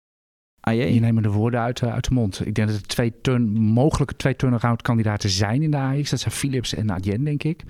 [0.65, 0.95] AJ?
[0.95, 2.47] Je neemt de woorden uit, eh, uit de mond.
[2.47, 6.11] Ik denk dat er twee turn, mogelijke twee turnaround kandidaten zijn in de AX.
[6.11, 7.63] Dat zijn Philips en Adyen, denk ik.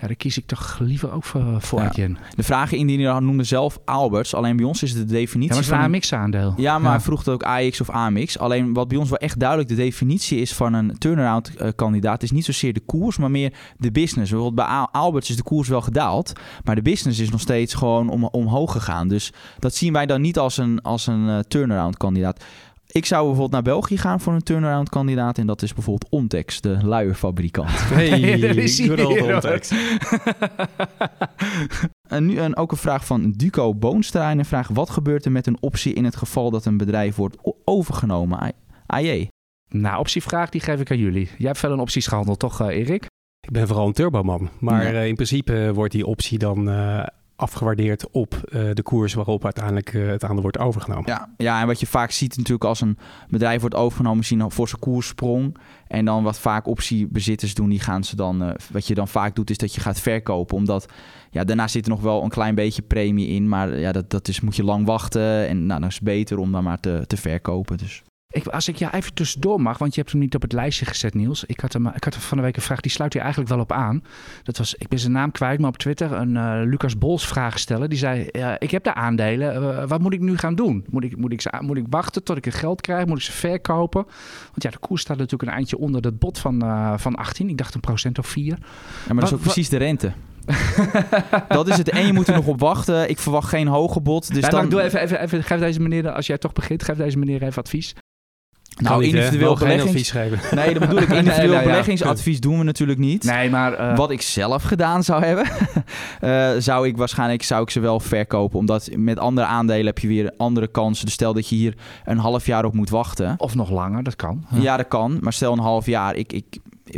[0.00, 1.80] Ja, daar kies ik toch liever ook voor, voor.
[1.80, 2.18] Adyen.
[2.34, 4.34] De vragen indiener noemde zelf Alberts.
[4.34, 5.78] Alleen bij ons is de definitie Ja, maar het is van...
[5.78, 6.54] een AMX-aandeel.
[6.56, 8.38] Ja, maar hij vroeg het ook AX of AMX.
[8.38, 12.22] Alleen wat bij ons wel echt duidelijk de definitie is van een turnaround eh, kandidaat...
[12.22, 14.30] is niet zozeer de koers, maar meer de business.
[14.30, 16.32] Bijvoorbeeld bij Al- Alberts is de koers wel gedaald...
[16.64, 19.08] maar de business is nog steeds gewoon om, omhoog gegaan.
[19.08, 22.44] Dus dat zien wij dan niet als een, als een eh, turnaround kandidaat.
[22.92, 25.38] Ik zou bijvoorbeeld naar België gaan voor een turnaround kandidaat...
[25.38, 27.70] en dat is bijvoorbeeld Ontex, de luierfabrikant.
[27.94, 29.74] Hey, daar is weer, context.
[32.08, 34.30] En nu een, ook een vraag van Duco Boonstra.
[34.30, 37.16] En een vraag, wat gebeurt er met een optie in het geval dat een bedrijf
[37.16, 38.52] wordt overgenomen?
[38.86, 39.28] AJ.
[39.68, 41.28] Nou, optievraag die geef ik aan jullie.
[41.38, 43.06] Jij hebt veel in opties gehandeld, toch eh, Erik?
[43.40, 44.48] Ik ben vooral een turboman.
[44.60, 45.00] Maar Ja.
[45.00, 47.06] eh, in principe wordt die optie dan eh,
[47.38, 51.04] afgewaardeerd op eh, de koers waarop uiteindelijk eh, het aandeel wordt overgenomen.
[51.06, 52.98] Ja, ja, en wat je vaak ziet natuurlijk als een
[53.28, 55.56] bedrijf wordt overgenomen, zien een forse koerssprong.
[55.86, 59.34] En dan wat vaak optiebezitters doen, die gaan ze dan, eh, wat je dan vaak
[59.34, 60.56] doet, is dat je gaat verkopen.
[60.56, 60.86] Omdat,
[61.30, 63.48] ja, daarna zit er nog wel een klein beetje premie in.
[63.48, 65.48] Maar ja, dat, dat is, moet je lang wachten.
[65.48, 67.76] En nou, dan is het beter om dan maar te, te verkopen.
[67.76, 68.02] Dus.
[68.30, 70.84] Ik, als ik jou even tussendoor mag, want je hebt hem niet op het lijstje
[70.84, 71.44] gezet, Niels.
[71.44, 73.60] Ik had, hem, ik had van de week een vraag, die sluit hier eigenlijk wel
[73.60, 74.02] op aan.
[74.42, 77.58] Dat was, ik ben zijn naam kwijt, maar op Twitter een eh, Lucas Bols vraag
[77.58, 77.88] stellen.
[77.88, 80.84] Die zei, ik heb de aandelen, eh, wat moet ik nu gaan doen?
[80.90, 83.06] Moet ik, moet, ik ze, moet ik wachten tot ik het geld krijg?
[83.06, 84.04] Moet ik ze verkopen?
[84.50, 87.48] Want ja, de koers staat natuurlijk een eindje onder het bod van, eh, van 18.
[87.48, 88.44] Ik dacht een procent of 4.
[88.44, 88.56] Ja,
[89.06, 90.12] maar dat is ook precies de rente.
[91.48, 91.88] dat is het.
[91.88, 93.10] En je moet er nog op wachten.
[93.10, 94.34] Ik verwacht geen hoge bod.
[94.34, 94.68] Dus dan, dan...
[94.68, 97.62] doe even, even, even, geef deze meneer, als jij toch begint, geef deze meneer even
[97.62, 97.94] advies.
[98.78, 99.90] Nou, niet, individueel Wel geen beleggings...
[99.90, 100.38] advies geven.
[100.58, 101.08] Nee, dat bedoel ik.
[101.08, 101.68] Individueel Nee, nou ja.
[101.70, 103.24] beleggingsadvies doen we natuurlijk niet.
[103.24, 103.72] Nee, maar...
[103.74, 105.46] eh, Wat ik zelf gedaan zou hebben,
[106.20, 108.58] eh, zou ik waarschijnlijk zou ik ze wel verkopen.
[108.58, 111.04] Omdat met andere aandelen heb je weer andere kansen.
[111.04, 113.34] Dus stel dat je hier een half jaar op moet wachten.
[113.38, 114.44] Of nog langer, dat kan.
[114.54, 115.18] Ja, dat kan.
[115.20, 116.14] Maar stel een half jaar.
[116.16, 116.44] Ik, ik,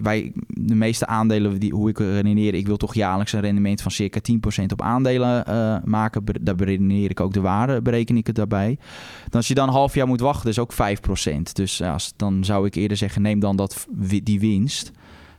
[0.03, 3.90] wij, de meeste aandelen, die, hoe ik redeneer, ik wil toch jaarlijks een rendement van
[3.90, 4.20] circa
[4.61, 6.24] 10% op aandelen eh, maken.
[6.40, 8.79] Daar beredeneer ik ook de waarde, bereken ik het daarbij.
[9.22, 10.76] Dan als je dan een half jaar moet wachten, is ook 5%.
[11.53, 13.87] Dus ja, als, dan zou ik eerder zeggen, neem dan dat,
[14.22, 14.92] die winst.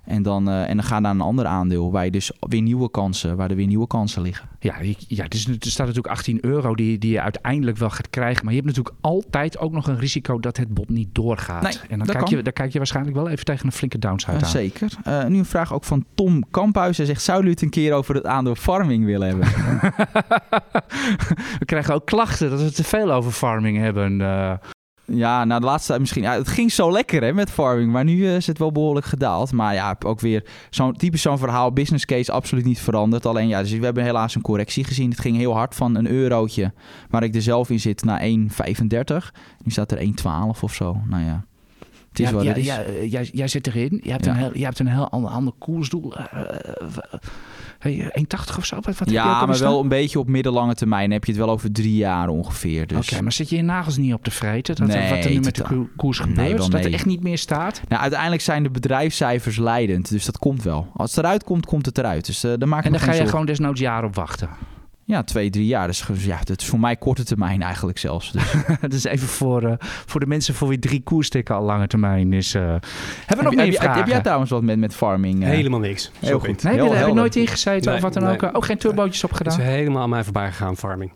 [0.05, 2.91] En dan, eh, en dan ga naar een ander aandeel waar je dus weer nieuwe
[2.91, 4.49] kansen, waar er weer nieuwe kansen liggen.
[4.59, 4.75] Ja,
[5.07, 8.45] ja het is, er staat natuurlijk 18 euro die, die je uiteindelijk wel gaat krijgen.
[8.45, 11.63] Maar je hebt natuurlijk altijd ook nog een risico dat het bod niet doorgaat.
[11.63, 12.37] Nee, en dan kijk, kan.
[12.37, 14.49] je, dan kijk je waarschijnlijk wel even tegen een flinke downside Ja, aan.
[14.49, 14.91] zeker.
[15.03, 16.97] Eh, nu een vraag ook van Tom Kamphuis.
[16.97, 19.47] Hij zegt, zou jullie het een keer over het aandeel farming willen hebben?
[21.59, 24.21] we krijgen ook klachten dat we te veel over farming hebben.
[24.21, 24.53] eh.
[25.13, 26.21] Ja, nou de laatste misschien.
[26.21, 29.05] Ja, het ging zo lekker hè, met farming, maar nu eh, is het wel behoorlijk
[29.05, 29.51] gedaald.
[29.51, 33.25] Maar ja, ook weer zo'n typisch zo'n verhaal, business case absoluut niet veranderd.
[33.25, 35.09] Alleen ja, dus we hebben helaas een correctie gezien.
[35.09, 36.73] Het ging heel hard van een eurotje,
[37.09, 38.27] waar ik er zelf in zit, naar 1,35.
[39.63, 40.97] Nu staat er 1,12 of zo.
[41.05, 41.45] Nou ja.
[42.09, 43.99] Het is ja, wat ja, ja, eh, jij, jij zit erin.
[44.03, 46.15] Je hebt, een, heel, je hebt een heel ander, ander koersdoel.
[46.15, 46.41] Eh,
[47.81, 48.11] hey,
[48.51, 48.75] 1,80 of zo?
[48.81, 51.03] Wat, wat ja, maar wel een beetje op middellange termijn.
[51.03, 52.87] Dan heb je het wel over drie jaar ongeveer.
[52.87, 53.11] Dus.
[53.11, 54.75] Oké, maar zit je je nagels niet op te vreten?
[54.75, 56.57] Dat, Nee, wat er nu met de ko- koers Nee, gebeurt?
[56.57, 56.93] wel dat er nee.
[56.93, 57.81] echt niet meer staat?
[57.87, 60.87] Nou, uiteindelijk zijn de bedrijfscijfers leidend, dus dat komt wel.
[60.93, 62.25] Als het eruit komt, komt het eruit.
[62.25, 64.49] Dus eh daar maak En dan ga je gewoon desnoods jaren op wachten.
[65.11, 65.87] Ja, twee, drie jaar.
[65.87, 68.31] Dus ja, dat is voor mij korte termijn eigenlijk zelfs.
[68.31, 68.53] Dus.
[68.81, 72.33] Dat is even voor, eh, voor de mensen voor wie drie koerstikken al lange termijn
[72.33, 72.53] is.
[72.53, 72.61] eh.
[72.61, 73.99] Hebben we heb, nog je- meer heb, je- vragen?
[74.01, 75.43] heb jij trouwens wat met, met farming?
[75.43, 75.49] eh?
[75.49, 76.11] Helemaal niks.
[76.19, 76.63] Heel goed.
[76.63, 77.15] Nee, Heel heb je helder.
[77.15, 78.33] nooit ingezeten Nee, of wat dan nee.
[78.41, 78.55] ook?
[78.55, 79.59] Ook geen turbootjes Het opgedaan?
[79.59, 81.11] is helemaal aan mij voorbij gegaan, farming.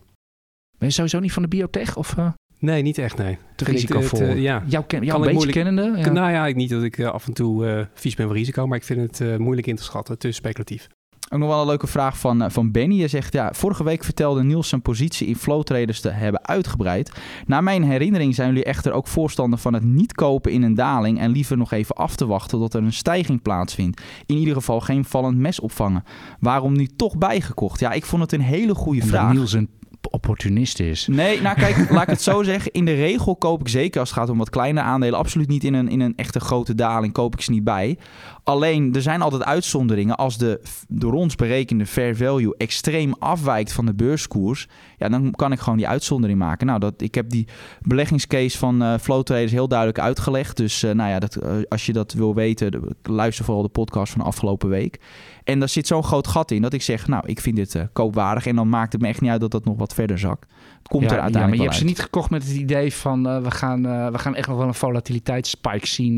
[0.77, 2.27] Ben je sowieso niet van de biotech of eh,
[2.60, 3.38] Nee, niet echt, nee.
[3.55, 4.19] te risicovol?
[4.19, 4.63] het, eh, ja.
[4.65, 5.93] Jouw, ken, beetje moeilijk- kennende?
[5.97, 6.12] Ja.
[6.12, 8.84] Nou ja, ik- niet dat ik af en toe vies ben van risico, maar ik
[8.84, 10.17] vind het moeilijk in te schatten.
[10.17, 10.88] Te speculatief.
[11.35, 12.99] Ook nog wel een leuke vraag van, eh, van Benny.
[12.99, 17.11] Hij zegt, ja, vorige week vertelde Niels zijn positie in flow traders te hebben uitgebreid.
[17.45, 21.19] Naar mijn herinnering zijn jullie echter ook voorstander van het niet kopen in een daling
[21.19, 24.01] en liever nog even af te wachten tot er een stijging plaatsvindt.
[24.25, 26.03] In ieder geval geen vallend mes opvangen.
[26.39, 27.79] Waarom nu toch bijgekocht?
[27.79, 29.33] Ja, ik vond het een hele goede Omdat vraag.
[29.33, 29.69] Niels een
[30.09, 31.07] opportunist is.
[31.07, 32.71] Nee, nou kijk, laat ik het zo zeggen.
[32.71, 35.63] In de regel koop ik zeker als het gaat om wat kleine aandelen, absoluut niet
[35.63, 37.97] in een, in een echte grote daling, koop ik ze niet bij.
[38.45, 40.15] Alleen, er zijn altijd uitzonderingen.
[40.15, 45.51] Als de door ons berekende fair value extreem afwijkt van de beurskoers, ja, dan kan
[45.51, 46.67] ik gewoon die uitzondering maken.
[46.67, 47.47] Nou, dat, ik heb die
[47.81, 50.58] beleggingscase van eh Flow Traders heel duidelijk uitgelegd.
[50.58, 53.69] Dus eh, nou ja, dat, eh, als je dat wil weten, de- luister vooral de
[53.69, 54.99] podcast van afgelopen week.
[55.43, 58.45] En daar zit zo'n groot gat in dat ik zeg, nou, ik vind dit koopwaardig.
[58.47, 60.45] En dan maakt het me echt niet uit dat dat nog wat verder zakt.
[60.77, 62.93] Het komt ja, er ja, uiteindelijk maar je hebt ze niet gekocht met het idee
[62.93, 63.81] van we, gaan,
[64.12, 66.17] we gaan echt nog wel een volatiliteitsspike zien.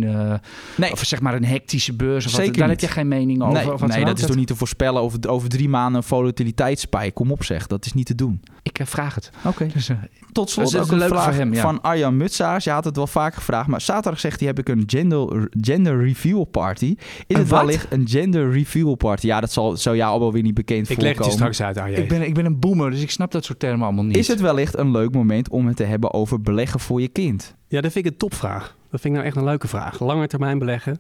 [0.77, 0.91] Nee.
[0.91, 2.16] Of zeg maar een hectische beurs.
[2.25, 2.41] Of wat.
[2.41, 2.81] Zeker Daar niet.
[2.81, 3.53] heb je geen mening over.
[3.53, 6.07] Nee, of wat nee dat is toch niet te voorspellen over, over drie maanden een
[6.07, 7.11] volatiliteitspike.
[7.11, 8.41] Kom op zeg, dat is niet te doen.
[8.61, 9.31] Ik eh, vraag het.
[9.45, 9.67] Oké.
[9.73, 9.97] Dus, eh,
[10.31, 11.61] Tot slot is ook een vraag voor hem, ja.
[11.61, 12.63] van Arjan Mutsaars.
[12.63, 16.03] Je had het wel vaak gevraagd, maar zaterdag zegt hij heb ik een gender, gender
[16.03, 16.95] reveal party.
[16.97, 17.59] Is Een het wat?
[17.59, 19.25] wellicht een gender reveal party?
[19.25, 21.61] Ja, dat zal, zou jou al wel weer niet bekend Ik leg het je straks
[21.61, 21.97] uit aan je.
[21.97, 24.17] ik, ben, ik ben een boomer, dus ik snap dat soort termen allemaal niet.
[24.17, 27.55] Is het wellicht een leuk moment om het te hebben over beleggen voor je kind?
[27.67, 28.75] Ja, dat vind ik een topvraag.
[28.89, 29.99] Dat vind ik nou echt een leuke vraag.
[29.99, 30.99] Lange termijn beleggen.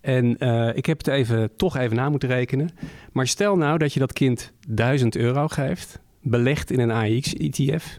[0.00, 2.70] En eh, ik heb het even, toch even na moeten rekenen.
[3.12, 7.98] Maar stel nou dat je dat kind 1000 euro geeft, belegt in een AX-ETF.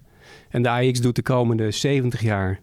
[0.49, 2.59] En de AX doet de komende 70 jaar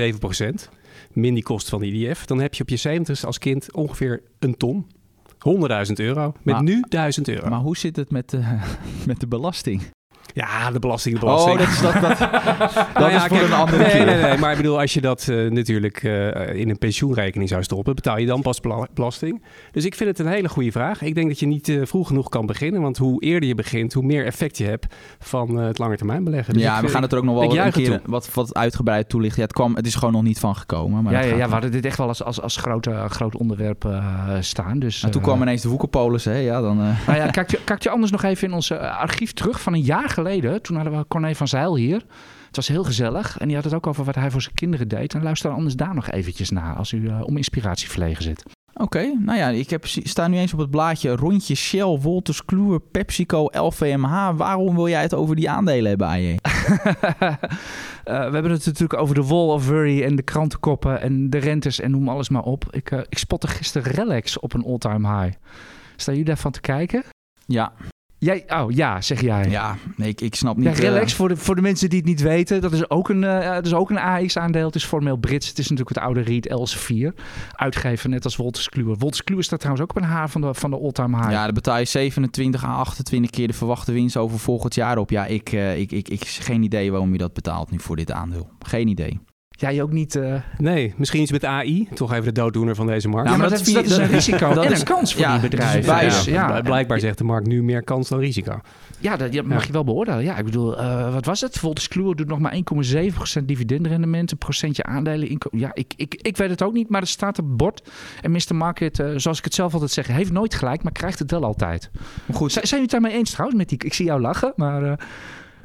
[0.00, 0.68] 7%,
[1.12, 2.24] min die kost van de ETF.
[2.24, 4.86] Dan heb je op je 70 als kind ongeveer een ton.
[5.86, 6.32] 100.000 euro.
[6.42, 7.48] Met Maar- nu 1000 euro.
[7.48, 8.58] Maar hoe zit het met de,
[9.06, 9.82] met de belasting?
[10.34, 11.58] Ja, de belasting, de belasting.
[11.60, 12.18] Oh, dat is, dat, dat,
[12.58, 14.04] dat Nou ja, is voor kijk, een andere nee, keer.
[14.04, 17.62] Nee, nee, maar ik bedoel, als je dat eh, natuurlijk eh, in een pensioenrekening zou
[17.62, 19.42] stoppen, betaal je dan pas bela- belasting.
[19.72, 21.02] Dus ik vind het een hele goede vraag.
[21.02, 23.92] Ik denk dat je niet eh, vroeg genoeg kan beginnen, want hoe eerder je begint,
[23.92, 26.54] hoe meer effect je hebt van eh, het langetermijn beleggen.
[26.54, 28.00] Dus ja, we gaan het er ook nog wel een keer toe.
[28.04, 29.38] wat, wat uitgebreid toelichten.
[29.40, 31.02] Ja, het, kwam, het is gewoon nog niet van gekomen.
[31.02, 33.84] Maar ja, ja, ja, we hadden dit echt wel als, als, als groot, groot onderwerp
[33.84, 34.78] eh, staan.
[34.78, 36.36] Dus, Nou, toen kwam ineens de woekerpolis, hè?
[36.36, 36.80] Ja, dan...
[36.80, 39.72] eh, Nou ja, kijk je, kijk je anders nog even in ons archief terug van
[39.74, 40.62] een jaar geleden.
[40.62, 42.04] Toen hadden we Corné van Zeil hier.
[42.46, 43.38] Het was heel gezellig.
[43.38, 45.14] En die had het ook over wat hij voor zijn kinderen deed.
[45.14, 48.42] En luister anders daar nog eventjes naar als u eh, om inspiratie verlegen zit.
[48.74, 52.80] Oké, nou ja, ik heb, sta nu eens op het blaadje rondje Shell, Wolters Kluwer,
[52.80, 54.36] PepsiCo, LVMH.
[54.36, 56.36] Waarom wil jij het over die aandelen hebben, AJ?
[58.02, 61.38] Eh, we hebben het natuurlijk over de wall of worry en de krantenkoppen en de
[61.38, 62.64] rentes en noem alles maar op.
[62.70, 65.36] Ik, eh, ik spotte gisteren Relax op een all-time high.
[65.96, 67.04] Staan jullie daarvan te kijken?
[67.46, 67.72] Ja,
[68.22, 69.48] Jij, oh ja, zeg jij.
[69.48, 70.78] ja nee, ik, ik snap Ja, niet...
[70.78, 73.24] Relax, eh, voor, de, voor de mensen die het niet weten, dat is ook een,
[73.24, 74.66] eh, dat is ook een AX-aandeel.
[74.66, 75.48] Het is formeel Brits.
[75.48, 77.14] Het is natuurlijk het oude REIT Elsevier.
[77.52, 78.96] Uitgeven net als Wolters Kluwer.
[78.98, 81.30] Wolters Kluwer staat trouwens ook op een haar van de, van de all-time high.
[81.30, 85.10] ja, dan betaal je 27 à 28 keer de verwachte winst over volgend jaar op.
[85.10, 88.12] Ja, ik, eh, ik, ik, ik geen idee waarom je dat betaalt nu voor dit
[88.12, 88.50] aandeel.
[88.58, 89.20] Geen idee.
[89.62, 90.16] Jij ook niet...
[90.16, 91.88] eh, Nee, misschien iets met AI.
[91.94, 93.28] Toch even de dooddoener van deze markt.
[93.30, 94.84] Ja, maar maar dat, dat is, dat is via- een risico dat en is- een
[94.86, 96.32] kans voor ja, die bedrijven.
[96.32, 98.60] ja, Bl- Blijkbaar zegt de markt nu meer kans dan risico.
[98.98, 100.22] Ja, dat mag je wel beoordelen.
[100.24, 101.60] Ja, ik bedoel, eh, wat was het?
[101.60, 105.38] Wolters Kluwer doet nog maar 1,7% dividendrendement, een procentje aandelen.
[105.50, 107.90] Ja, ik, ik, ik weet het ook niet, maar het staat op het bord.
[108.20, 108.54] En Mr.
[108.54, 111.44] Market, eh, zoals ik het zelf altijd zeg, heeft nooit gelijk, maar krijgt het wel
[111.44, 111.90] altijd.
[112.26, 113.58] Maar goed, Zijn, zijn jullie het daarmee eens trouwens?
[113.58, 114.98] Met die, ik zie jou lachen, maar...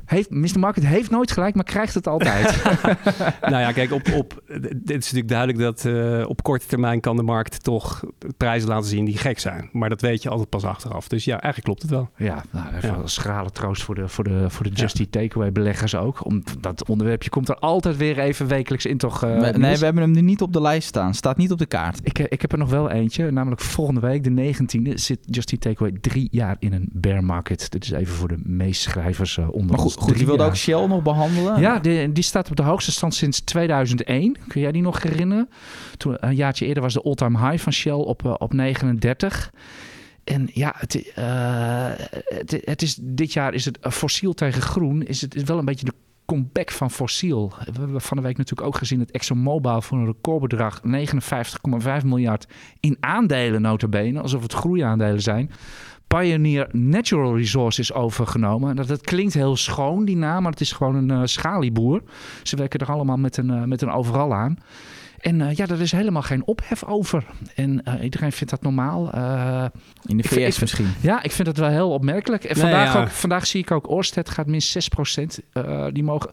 [0.08, 0.60] eh, heeft, Mr.
[0.60, 2.64] Market heeft nooit gelijk, maar krijgt het altijd.
[3.52, 4.44] nou ja, kijk, op, op,
[4.76, 8.04] dit is natuurlijk duidelijk dat uh, op korte termijn kan de markt toch
[8.38, 9.70] prijzen laten zien die gek zijn.
[9.72, 11.08] Maar dat weet je altijd pas achteraf.
[11.08, 12.10] Dus ja, eigenlijk klopt het wel.
[12.28, 12.96] Ja, nou, even ja.
[12.96, 16.26] een schrale troost voor de, voor de, voor de Just Eat Takeaway beleggers ook.
[16.26, 19.24] Om, dat onderwerpje komt er altijd weer even wekelijks in toch...
[19.24, 21.14] Uh, nee, we hebben hem nu niet op de lijst staan.
[21.14, 22.00] Staat niet op de kaart.
[22.04, 25.62] Ik, ik heb er nog wel eentje, namelijk volgende week, de 19e, zit Just Eat
[25.62, 27.72] Takeaway drie jaar in een bear market.
[27.72, 30.88] Dit is even voor de meeschrijvers uh, onder maar goed, goed je wilde ook Shell
[30.88, 31.60] nog behandelen?
[31.60, 34.38] Ja, die, die staat op de hoogste stand sinds 2001.
[34.48, 35.50] Kun jij die nog herinneren?
[35.98, 39.52] Toen, een jaartje eerder was de all-time high van Shell op, uh, op 39.
[40.24, 41.06] En ja, het, uh,
[42.26, 45.04] het, het, is, dit jaar is het fossiel tegen groen.
[45.04, 45.94] Is het is wel een beetje de
[46.26, 47.54] comeback van fossiel.
[47.66, 50.82] We hebben van de week natuurlijk ook gezien dat ExxonMobil voor een recordbedrag
[52.02, 52.48] 59,5 miljard
[52.80, 55.52] in aandelen notabene, alsof het groeiaandelen zijn,
[56.08, 58.76] Pioneer Natural Resources overgenomen.
[58.76, 62.02] Dat, dat klinkt heel schoon, die naam, maar het is gewoon een uh, schalieboer.
[62.44, 64.58] Ze werken er allemaal met een, uh, met een overal aan.
[65.18, 67.26] En uh, ja, er is helemaal geen ophef over.
[67.56, 69.16] En uh, iedereen vindt dat normaal.
[69.16, 69.66] Uh,
[70.06, 70.94] In de VS ik, ik, misschien.
[71.02, 72.44] Ja, ik vind het wel heel opmerkelijk.
[72.44, 73.02] En Nee, vandaag, ja.
[73.02, 75.92] ook, vandaag zie ik ook Orsted gaat min 6%.
[75.92, 76.30] die mogen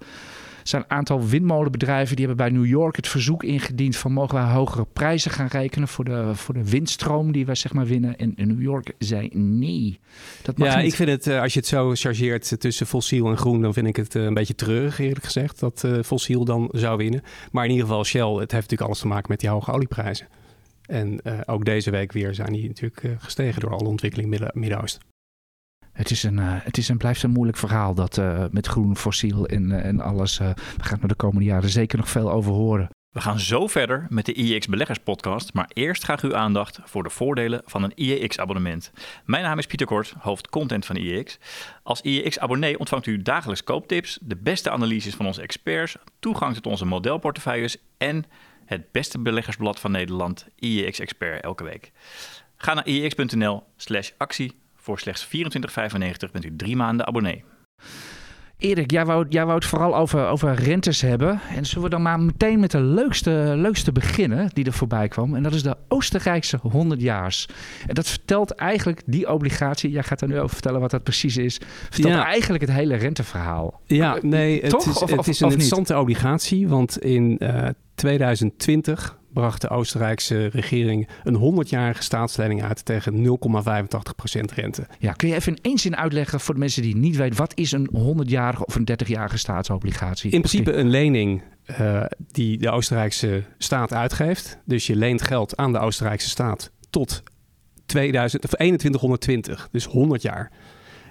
[0.68, 4.52] zijn een aantal windmolenbedrijven die hebben bij New York het verzoek ingediend van mogen wij
[4.52, 8.16] hogere prijzen gaan rekenen voor de, voor de windstroom die wij zeg maar winnen.
[8.16, 9.98] En New York zei nee.
[10.42, 10.86] Dat mag Ja, niet.
[10.86, 13.86] ik vind het, eh, als je het zo chargeert tussen fossiel en groen, dan vind
[13.86, 17.22] ik het eh, een beetje treurig eerlijk gezegd, dat eh, fossiel dan zou winnen.
[17.52, 20.28] Maar in ieder geval Shell, het heeft natuurlijk alles te maken met die hoge olieprijzen.
[20.86, 25.13] En ook deze week weer zijn die natuurlijk gestegen door alle ontwikkeling Midden-Oosten.
[25.94, 29.46] Het, is een, uh, het is blijft een moeilijk verhaal dat uh, met groen, fossiel
[29.46, 30.38] en, uh, en alles.
[30.38, 32.88] we gaan er de komende jaren zeker nog veel over horen.
[33.14, 37.02] We gaan zo verder met de IEX Beleggers Podcast, maar eerst graag uw aandacht voor
[37.02, 38.92] de voordelen van een IEX-abonnement.
[39.24, 41.38] Mijn naam is Pieter Kort, hoofd content van IEX.
[41.82, 46.84] Als IEX-abonnee ontvangt u dagelijks kooptips, de beste analyses van onze experts, toegang tot onze
[46.84, 48.24] modelportefeuilles en
[48.64, 51.92] het beste beleggersblad van Nederland, IEX Expert, elke week.
[52.56, 54.63] Ga naar iex.nl/slash actie.
[54.84, 57.44] Voor slechts 24,95 bent u drie maanden abonnee.
[58.58, 61.40] Erik, jij wou, jij wou het vooral over, over rentes hebben.
[61.56, 65.34] En zullen we dan maar meteen met de leukste, leukste beginnen die er voorbij kwam.
[65.34, 67.48] En dat is de Oostenrijkse 100-jaars.
[67.86, 69.90] En dat vertelt eigenlijk die obligatie.
[69.90, 71.60] Jij gaat er nu over vertellen wat dat precies is.
[71.90, 72.24] Vertelt Ja.
[72.24, 73.80] eigenlijk het hele renteverhaal.
[73.86, 74.86] Ja, nee, het Toch?
[74.86, 80.46] is, Of- het is een of interessante obligatie, want in eh, 2020 bracht de Oostenrijkse
[80.46, 83.28] regering een 100-jarige staatslening uit tegen 0,85%
[84.54, 84.86] rente.
[84.98, 87.36] Ja, kun je even in één zin uitleggen voor de mensen die niet weten...
[87.36, 90.30] wat is een 100-jarige of een 30-jarige staatsobligatie?
[90.30, 94.58] In principe een lening eh, die de Oostenrijkse staat uitgeeft.
[94.64, 97.22] Dus je leent geld aan de Oostenrijkse staat tot
[97.86, 100.52] 2000, of 2120, dus 100 jaar.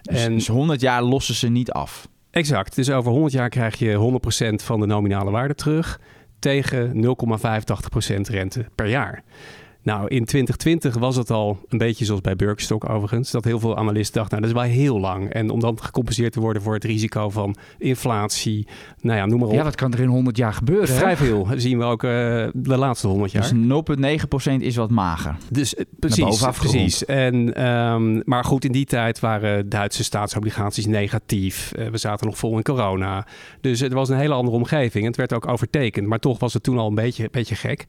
[0.02, 2.08] Dus, En dus 100 jaar lossen ze niet af.
[2.32, 4.20] exact, dus over 100 jaar krijg je
[4.52, 6.00] 100% van de nominale waarde terug
[6.44, 9.24] tegen 0,85% rente per jaar.
[9.84, 13.78] Nou, in 2020 was het al een beetje zoals bij Birkenstock overigens, dat heel veel
[13.78, 15.30] analisten dachten, nou dat is wel heel lang.
[15.30, 18.68] En om dan gecompenseerd te worden voor het risico van inflatie,
[19.02, 19.54] nou ja, noem maar op.
[19.54, 20.88] Ja, wat kan er in 100 jaar gebeuren?
[20.88, 22.10] Vrij veel zien we ook eh,
[22.54, 23.54] de laatste 100 jaar.
[23.54, 25.36] Dus 0,9% is wat mager.
[25.52, 27.06] Dus eh, precies, precies.
[27.06, 31.72] En, ehm, maar goed, in die tijd waren Duitse staatsobligaties negatief.
[31.72, 33.28] Eh, we zaten nog vol in corona.
[33.62, 35.06] Dus het was een hele andere omgeving.
[35.06, 36.08] Het werd ook overtekend.
[36.08, 37.86] Maar toch was het toen al een beetje, beetje gek.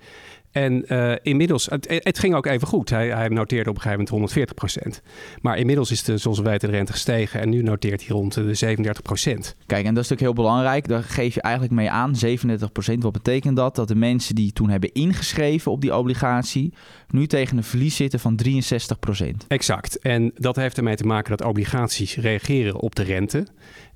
[0.54, 2.90] En eh, inmiddels, het, het ging ook even goed.
[2.90, 5.02] Hij, hij noteerde op een gegeven moment 140%
[5.40, 7.40] Maar inmiddels is de, zoals we weten, de rente gestegen.
[7.40, 10.88] En nu noteert hij rond de 37% Kijk, en dat is natuurlijk heel belangrijk.
[10.88, 12.98] Daar geef je eigenlijk mee aan, 37%.
[12.98, 13.74] Wat betekent dat?
[13.74, 16.72] Dat de mensen die toen hebben ingeschreven op die obligatie...
[17.08, 19.46] nu tegen een verlies zitten van 63%.
[19.48, 19.98] Exact.
[19.98, 23.46] En dat heeft ermee te maken dat obligaties reageren op de rente.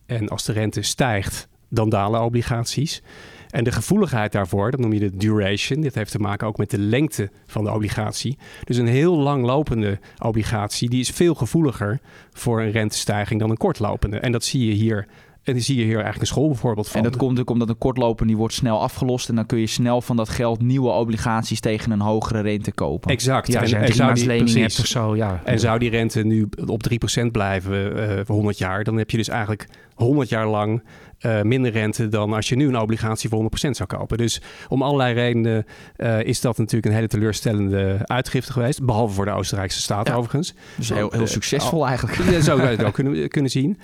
[0.07, 3.03] En als de rente stijgt, dan dalen obligaties.
[3.51, 5.81] En de gevoeligheid daarvoor, dat noem je de duration.
[5.81, 8.39] Dit heeft te maken ook met de lengte van de obligatie.
[8.65, 12.01] Dus een heel langlopende obligatie, die is veel gevoeliger
[12.33, 14.19] voor een rentestijging dan een kortlopende.
[14.19, 15.07] En dat zie je hier.
[15.43, 16.97] En zie je hier eigenlijk een school bijvoorbeeld van.
[16.97, 19.29] En dat komt natuurlijk omdat een kortloper die wordt snel afgelost...
[19.29, 23.11] en dan kun je snel van dat geld nieuwe obligaties tegen een hogere rente kopen.
[23.11, 23.47] Exact.
[23.47, 25.41] Ja, en zou die- hebt of zo, ja.
[25.45, 29.17] En zou die rente nu op 3% blijven eh, voor 100 jaar, dan heb je
[29.17, 29.67] dus eigenlijk
[29.99, 30.83] 100 jaar lang
[31.19, 34.19] eh, minder rente dan als je nu een obligatie voor 100% zou kopen.
[34.19, 38.85] Dus om allerlei redenen eh, is dat natuurlijk een hele teleurstellende uitgifte geweest.
[38.85, 40.15] Behalve voor de Oostenrijkse staat Ja.
[40.15, 40.55] overigens.
[40.77, 42.31] Dus heel, heel Eh, succesvol eigenlijk.
[42.31, 43.79] Ja, zo zou je het ook kunnen, kunnen zien.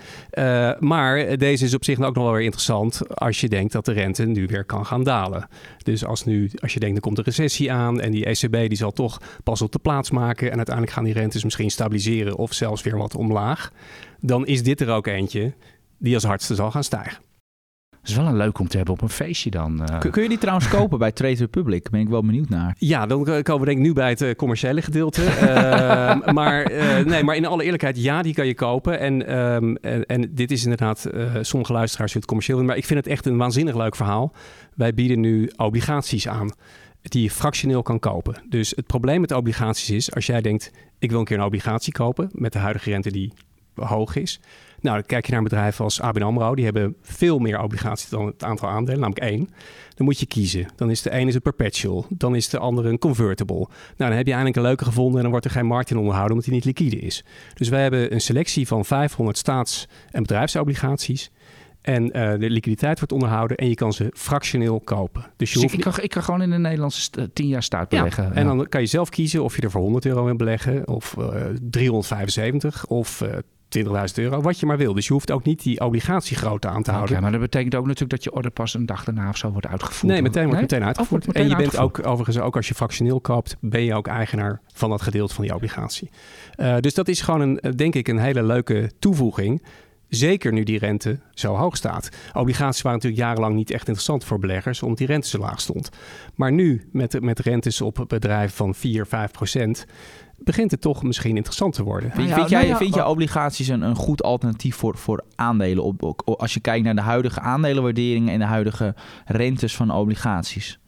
[0.79, 3.93] Maar deze is op zich ook nog wel weer interessant als je denkt dat de
[3.93, 5.49] rente nu weer kan gaan dalen.
[5.83, 8.77] Dus als, nu, als je denkt er komt een recessie aan en die ECB die
[8.77, 12.53] zal toch pas op de plaats maken en uiteindelijk gaan die rentes misschien stabiliseren of
[12.53, 13.73] zelfs weer wat omlaag.
[14.21, 15.53] Dan is dit er ook eentje
[15.99, 17.23] die als hardste zal gaan stijgen.
[17.91, 19.85] Dat is wel een leuk om te hebben op een feestje dan.
[19.85, 19.99] eh.
[19.99, 21.91] Kun, kun je die trouwens kopen bij Trade Republic?
[21.91, 22.75] Ben ik wel benieuwd naar.
[22.79, 25.25] Ja, dan komen we denk ik nu bij het eh, commerciële gedeelte.
[25.29, 28.99] Ehm, maar, eh, nee, maar in alle eerlijkheid, ja, die kan je kopen.
[28.99, 32.63] En, ehm, en, en dit is inderdaad, eh, sommige luisteraars vinden het commercieel.
[32.65, 34.33] Maar ik vind het echt een waanzinnig leuk verhaal.
[34.75, 36.51] Wij bieden nu obligaties aan
[37.03, 38.43] die je fractioneel kan kopen.
[38.49, 41.93] Dus het probleem met obligaties is, als jij denkt, ik wil een keer een obligatie
[41.93, 43.33] kopen met de huidige rente die
[43.75, 44.41] hoog is.
[44.85, 46.55] Nou, dan kijk je naar bedrijf als ABN AMRO.
[46.55, 49.49] Die hebben veel meer obligaties dan het aantal aandelen, namelijk één.
[49.95, 50.67] Dan moet je kiezen.
[50.77, 52.07] Dan is de ene is een perpetual.
[52.09, 53.55] Dan is de andere een convertible.
[53.57, 55.97] Nou, dan heb je eindelijk een leuke gevonden en dan wordt er geen markt in
[55.97, 57.25] onderhouden omdat die niet liquide is.
[57.55, 61.31] Dus wij hebben een selectie van 500 staats- en bedrijfsobligaties.
[61.81, 65.23] En eh, de liquiditeit wordt onderhouden en je kan ze fractioneel kopen.
[65.37, 67.49] Dus je Dus ik, hoeft ik, kan, ik kan gewoon in de Nederlandse st- 10
[67.49, 68.35] jaar staat ja, beleggen.
[68.35, 68.55] en Ja.
[68.55, 71.25] dan kan je zelf kiezen of je er voor 100 euro in beleggen, of eh
[71.71, 73.37] 375 of eh
[73.79, 74.95] 20.000 euro, wat je maar wil.
[74.95, 77.23] Dus je hoeft ook niet die obligatiegrootte aan te houden.
[77.23, 79.67] maar dat betekent ook natuurlijk dat je order pas een dag daarna of zo wordt
[79.67, 80.13] uitgevoerd.
[80.13, 80.71] Nee, meteen wordt Nee?
[80.71, 81.21] meteen uitgevoerd.
[81.21, 84.07] Oh, wordt en je bent ook overigens, ook als je fractioneel koopt, ben je ook
[84.07, 86.11] eigenaar van dat gedeelte van die obligatie.
[86.55, 89.63] Eh, dus dat is gewoon een, eh, denk ik, een hele leuke toevoeging.
[90.09, 92.09] Zeker nu die rente zo hoog staat.
[92.33, 95.89] Obligaties waren natuurlijk jarenlang niet echt interessant voor beleggers, omdat die rente zo laag stond.
[96.35, 99.87] Maar nu, met, met rentes op bedrijven van 4, 5 procent,
[100.45, 102.11] begint het toch misschien interessant te worden.
[102.11, 105.85] Vind, ja, vind nou jij, vind je obligaties een, een goed alternatief voor, voor aandelen?
[105.85, 110.79] Op, als je kijkt naar de huidige aandelenwaarderingen en de huidige rentes van obligaties.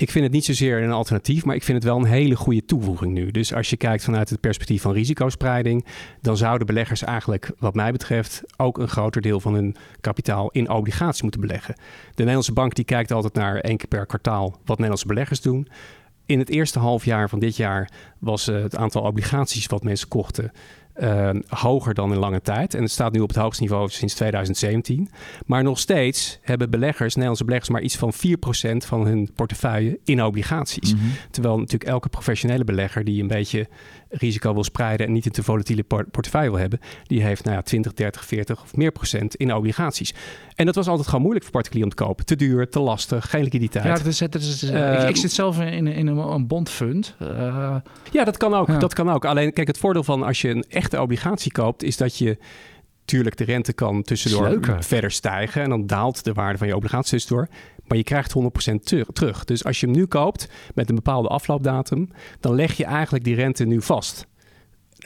[0.00, 2.64] Ik vind het niet zozeer een alternatief, maar ik vind het wel een hele goede
[2.64, 3.30] toevoeging nu.
[3.30, 5.86] Dus als je kijkt vanuit het perspectief van risicospreiding,
[6.20, 10.70] dan zouden beleggers eigenlijk, wat mij betreft, ook een groter deel van hun kapitaal in
[10.70, 11.74] obligaties moeten beleggen.
[11.74, 11.82] De
[12.14, 15.68] Nederlandse bank die kijkt altijd naar één keer per kwartaal wat Nederlandse beleggers doen.
[16.30, 20.08] In het eerste half jaar van dit jaar was eh, het aantal obligaties wat mensen
[20.08, 20.52] kochten
[20.92, 22.74] eh, hoger dan in lange tijd.
[22.74, 25.08] En het staat nu op het hoogste niveau sinds 2017.
[25.46, 30.24] Maar nog steeds hebben beleggers, Nederlandse beleggers, maar iets van 4% van hun portefeuille in
[30.24, 30.94] obligaties.
[30.94, 31.04] Mhm.
[31.30, 33.68] Terwijl natuurlijk elke professionele belegger die een beetje
[34.10, 37.56] risico wil spreiden en niet een te volatiele por- portefeuille wil hebben, die heeft nou
[37.56, 40.14] ja, 20, 30, 40 of meer procent in obligaties.
[40.54, 42.24] En dat was altijd gewoon moeilijk voor particulier om te kopen.
[42.26, 43.84] Te duur, te lastig, geen liquiditeit.
[43.84, 46.46] Ja, Ja, dat is, dat is, Eh, ik, ik zit zelf in, in een, een
[46.46, 47.14] bondfund.
[47.18, 47.76] Eh,
[48.12, 48.66] dat kan ook.
[48.66, 48.78] Ja.
[48.78, 49.24] Dat kan ook.
[49.24, 52.38] Alleen kijk, het voordeel van als je een echte obligatie koopt, is dat je
[53.10, 54.84] Tuurlijk, de rente kan tussendoor leuker.
[54.84, 55.62] verder stijgen.
[55.62, 57.48] En dan daalt de waarde van je obligatie tussendoor.
[57.86, 59.44] Maar je krijgt 100% ter- terug.
[59.44, 63.34] Dus als je hem nu koopt met een bepaalde afloopdatum, dan leg je eigenlijk die
[63.34, 64.26] rente nu vast.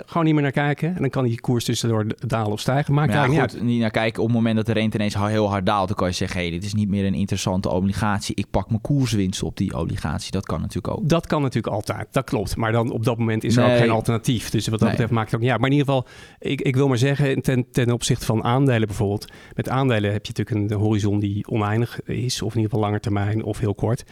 [0.06, 0.88] Gewoon niet meer naar kijken.
[0.88, 2.94] En dan kan die koers tussendoor dalen of stijgen.
[2.94, 4.22] Maakt Maar ja, goed, niet niet naar kijken.
[4.22, 6.50] Op het moment dat de rente ineens heel hard daalt, dan kan je zeggen: hé,
[6.50, 8.34] dit is niet meer een interessante obligatie.
[8.34, 10.30] Ik pak mijn koerswinst op die obligatie.
[10.30, 11.08] Dat kan natuurlijk ook.
[11.08, 12.06] Dat kan natuurlijk altijd.
[12.10, 12.56] Dat klopt.
[12.56, 14.50] Maar dan op dat moment is er ook geen alternatief.
[14.50, 14.90] Dus wat dat Nee.
[14.90, 15.60] betreft maakt het ook niet uit.
[15.60, 19.32] Maar in ieder geval, ik, ik wil maar zeggen, ten, ten opzichte van aandelen bijvoorbeeld.
[19.54, 22.42] Met aandelen heb je natuurlijk een horizon die oneindig is.
[22.42, 24.04] Of in ieder geval lange termijn of heel kort.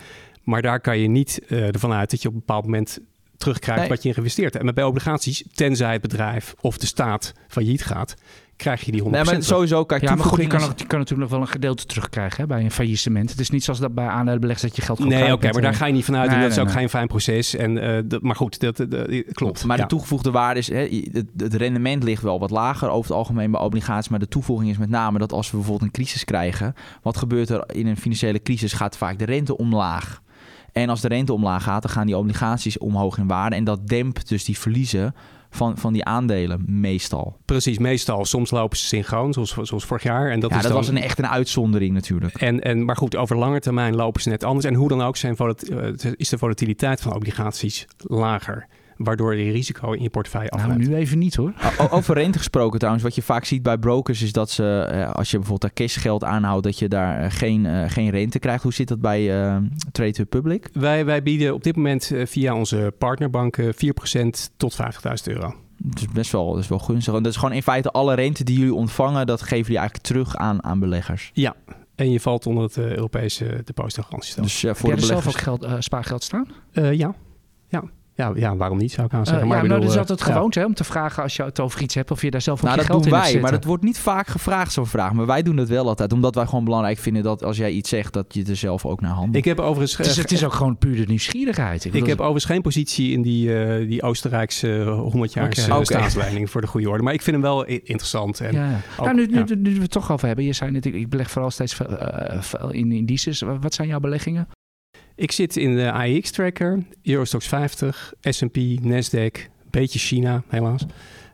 [0.43, 2.99] Maar daar kan je niet eh, ervan uit dat je op een bepaald moment
[3.43, 3.89] terugkrijgt Nee.
[3.91, 4.57] wat je investeert.
[4.57, 8.15] En bij obligaties, tenzij het bedrijf of de staat failliet gaat,
[8.57, 10.87] krijg je die 100% Nee, maar sowieso, kijk, ja, maar goed, je kan, ook, je
[10.87, 13.31] kan natuurlijk nog wel een gedeelte terugkrijgen hè, bij een faillissement.
[13.31, 15.73] Het is niet zoals dat bij aandelenbeleggers dat je geld gewoon Nee, oké, maar daar
[15.73, 15.79] eh.
[15.79, 16.27] ga je niet vanuit.
[16.27, 16.75] Nee, en dat is ook nee.
[16.75, 17.57] geen fijn proces.
[17.57, 19.65] En, eh, dat, maar goed, dat, dat- dat- klopt.
[19.65, 19.83] Maar Ja.
[19.83, 23.51] de toegevoegde waarde is, hè, het, het rendement ligt wel wat lager over het algemeen
[23.51, 24.09] bij obligaties.
[24.11, 27.49] Maar de toevoeging is met name dat als we bijvoorbeeld een crisis krijgen, wat gebeurt
[27.49, 28.73] er in een financiële crisis?
[28.73, 30.21] Gaat vaak de rente omlaag.
[30.73, 33.57] En als de rente omlaag gaat, dan gaan die obligaties omhoog in waarde.
[33.57, 35.15] En dat dempt dus die verliezen
[35.51, 37.37] van, van die aandelen meestal.
[37.45, 38.25] Precies, meestal.
[38.25, 40.31] Soms lopen ze synchroon, zoals, zoals vorig jaar.
[40.31, 40.81] En dat ja, is dat dan...
[40.81, 42.35] was een, echt een uitzondering natuurlijk.
[42.35, 44.67] En, en, maar goed, over lange termijn lopen ze net anders.
[44.67, 48.67] En hoe dan ook zijn eh, is de volatiliteit van obligaties lager.
[48.97, 50.89] Waardoor je risico in je portefeuille Nou, afneemt.
[50.89, 51.53] nu even niet hoor.
[51.79, 55.11] O- over rente gesproken trouwens, wat je vaak ziet bij brokers is dat ze, eh,
[55.11, 58.63] als je bijvoorbeeld daar cashgeld aanhoudt, dat je daar eh, geen, eh, geen rente krijgt.
[58.63, 59.57] Hoe zit dat bij eh
[59.93, 60.69] Trade Republic?
[60.73, 65.55] Wij, wij bieden op dit moment eh, via onze partnerbanken 4% tot 50.000 euro.
[65.85, 67.15] Dat is best wel, dat is wel gunstig.
[67.15, 70.07] En dat is gewoon in feite alle rente die jullie ontvangen, dat geven jullie eigenlijk
[70.09, 71.31] terug aan, aan beleggers.
[71.35, 71.55] Ja,
[71.95, 74.43] en je valt onder het Europese depositogarantiestelsel.
[74.53, 76.47] Dus Heb voor jij de zelf ook geld, spaargeld staan?
[76.73, 77.15] Eh, ja.
[77.69, 77.83] Ja.
[78.15, 79.43] Ja, ja, waarom niet zou ik aan Eh, zeggen.
[79.47, 80.33] ja, maar maar ik dat is bedoel, altijd eh, ja.
[80.35, 82.59] gewoond hè, om te vragen als je het over iets hebt of je daar zelf
[82.59, 84.73] ook Nou, je dat geld doen in hebt wij, maar dat wordt niet vaak gevraagd,
[84.73, 85.13] zo'n vraag.
[85.13, 87.89] Maar wij doen dat wel altijd, omdat wij gewoon belangrijk vinden dat als jij iets
[87.89, 89.37] zegt, dat je het er zelf ook naar handelt.
[89.37, 89.97] Ik heb overigens...
[89.97, 91.85] het, is, eh, het is ook gewoon puur de nieuwsgierigheid.
[91.85, 96.61] Ik bedoel, heb overigens geen positie in die, eh, die Oostenrijkse 100 jaar staatsleiding voor
[96.61, 97.03] de goede orde.
[97.03, 98.41] Maar ik vind hem wel interessant.
[98.41, 98.81] En ja, ja.
[98.97, 99.45] ook- nou, nu, nu, ja.
[99.55, 100.45] nu we het toch over hebben.
[100.45, 102.39] Je zei net, ik beleg vooral steeds veel, eh,
[102.71, 103.41] in indices.
[103.41, 104.49] Wa- Wat zijn jouw beleggingen?
[105.17, 109.41] Ik zit in de AEX-tracker, Eurostox 50, S&P, Nasdaq,
[109.71, 110.87] beetje China helaas.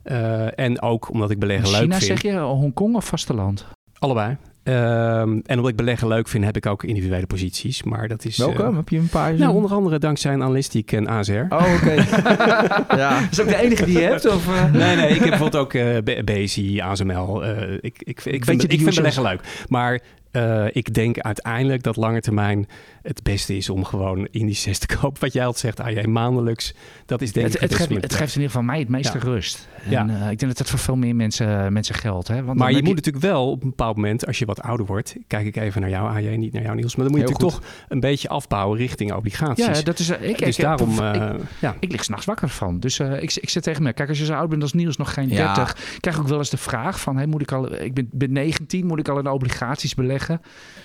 [0.03, 2.21] Eh, en ook omdat ik beleggen leuk China vind.
[2.21, 3.67] zeg je, Hongkong of vasteland?
[3.99, 4.37] Allebei.
[4.63, 7.83] Ehm, en omdat ik beleggen leuk vind, heb ik ook individuele posities.
[7.83, 8.37] Maar dat is...
[8.37, 8.63] Welke?
[8.63, 9.35] eh, Heb je een paar?
[9.35, 11.33] nou, onder andere dankzij een analistiek en ASR.
[11.33, 11.95] Oh, oké.
[13.03, 13.21] ja.
[13.31, 14.27] Is ook de enige die je hebt?
[14.27, 14.73] Of, eh?
[14.73, 17.45] Nee, nee, ik heb bijvoorbeeld ook eh, BSI, ASML.
[17.45, 19.41] eh, ik, ik, ik, vind, ik vind beleggen leuk.
[19.69, 20.01] Maar
[20.31, 22.67] eh, ik denk uiteindelijk dat lange termijn
[23.03, 25.21] het beste is om gewoon indices te kopen.
[25.21, 26.75] Wat jij altijd zegt, ah, jij maandelijks.
[27.07, 29.19] Dat is denk Het, ik het, geeft, het geeft in ieder geval mij het meeste
[29.19, 29.25] Ja.
[29.25, 29.69] rust.
[29.85, 30.09] En, Ja.
[30.09, 32.29] eh, ik denk dat het voor veel meer mensen, mensen geldt.
[32.29, 32.45] Hè?
[32.45, 35.17] Want Maar je moet natuurlijk wel op een bepaald moment, als je wat ouder wordt,
[35.27, 37.61] kijk ik even naar jou, AJ, niet naar jou Niels, maar dan moet je natuurlijk
[37.63, 39.67] toch een beetje afbouwen richting obligaties.
[39.67, 40.09] Ja, dat is...
[40.09, 41.77] eh, Ik, dus ik, daarom, ik, eh, ja.
[41.81, 42.81] ik lig s'nachts wakker van.
[42.81, 43.93] Dus eh, ik, ik zit tegen me.
[43.93, 45.55] Kijk, als je zo oud bent als Niels, nog geen Ja.
[45.55, 48.09] 30, krijg ik ook wel eens de vraag van, hey, moet ik al, ik ben,
[48.13, 50.17] ben 19, moet ik al in obligaties beleggen?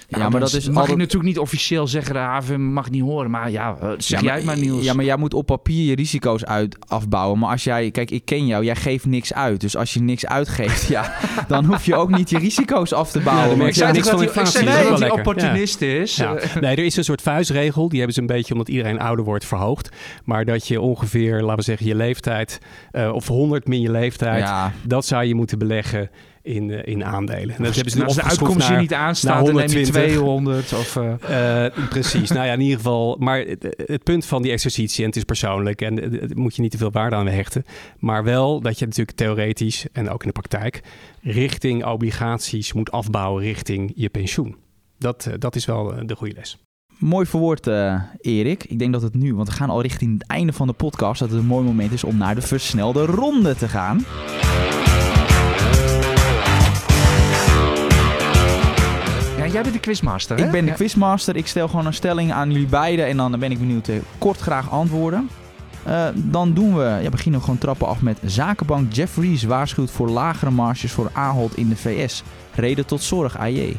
[0.07, 2.89] Ja, dan maar dat is mag altijd- ik natuurlijk niet officieel zeggen, de haven mag
[2.89, 3.31] niet horen.
[3.31, 4.84] Maar ja, eh, zeg ja, jij het maar Niels.
[4.84, 7.39] Ja, maar jij moet op papier je risico's uit afbouwen.
[7.39, 9.61] Maar als jij, kijk, ik ken jou, jij geeft niks uit.
[9.61, 11.13] Dus als je niks uitgeeft, ja,
[11.47, 13.47] dan hoef je ook niet je risico's af te bouwen.
[13.47, 15.17] dan merk Want je ja, niks van ik dat zei dat wel hij lekker.
[15.17, 16.15] opportunist is.
[16.15, 16.36] Ja.
[16.36, 17.88] Eh, Nee, er is een soort vuistregel.
[17.89, 19.89] Die hebben ze een beetje omdat iedereen ouder wordt verhoogd.
[20.23, 22.59] Maar dat je ongeveer, laten we zeggen, je leeftijd,
[22.91, 26.09] eh, of 100 min je leeftijd, ja, dat zou je moeten beleggen
[26.44, 27.56] in, eh, in aandelen.
[27.56, 29.76] En dat hebben ze nu als de uitkomst je naar- niet aanstaat, dan neem je
[29.76, 29.94] 120.
[30.04, 30.74] 200.
[30.74, 32.30] Of, eh, Eh, precies.
[32.32, 33.16] nou ja, in ieder geval.
[33.20, 36.62] Maar het, het punt van die exercitie, en het is persoonlijk en daar moet je
[36.62, 37.64] niet te veel waarde aan hechten.
[38.00, 40.82] Maar wel dat je natuurlijk theoretisch en ook in de praktijk
[41.22, 44.56] richting obligaties moet afbouwen richting je pensioen.
[44.98, 46.58] Dat, dat is wel de goede les.
[46.98, 48.64] mooi verwoord, eh Erik.
[48.64, 51.20] Ik denk dat het nu, want we gaan al richting het einde van de podcast,
[51.20, 54.06] dat het een mooi moment is om naar de versnelde ronde te gaan.
[59.54, 60.45] Jij bent de quizmaster, hè?
[60.45, 61.36] Ik ben de quizmaster.
[61.36, 64.39] Ik stel gewoon een stelling aan jullie beiden en dan ben ik benieuwd te kort
[64.39, 65.30] graag antwoorden.
[65.84, 70.10] Eh, dan doen we, ja, beginnen we gewoon trappen af met zakenbank Jeffries waarschuwt voor
[70.10, 72.24] lagere marges voor Ahold in de VS.
[72.56, 73.78] Reden tot zorg, AJ.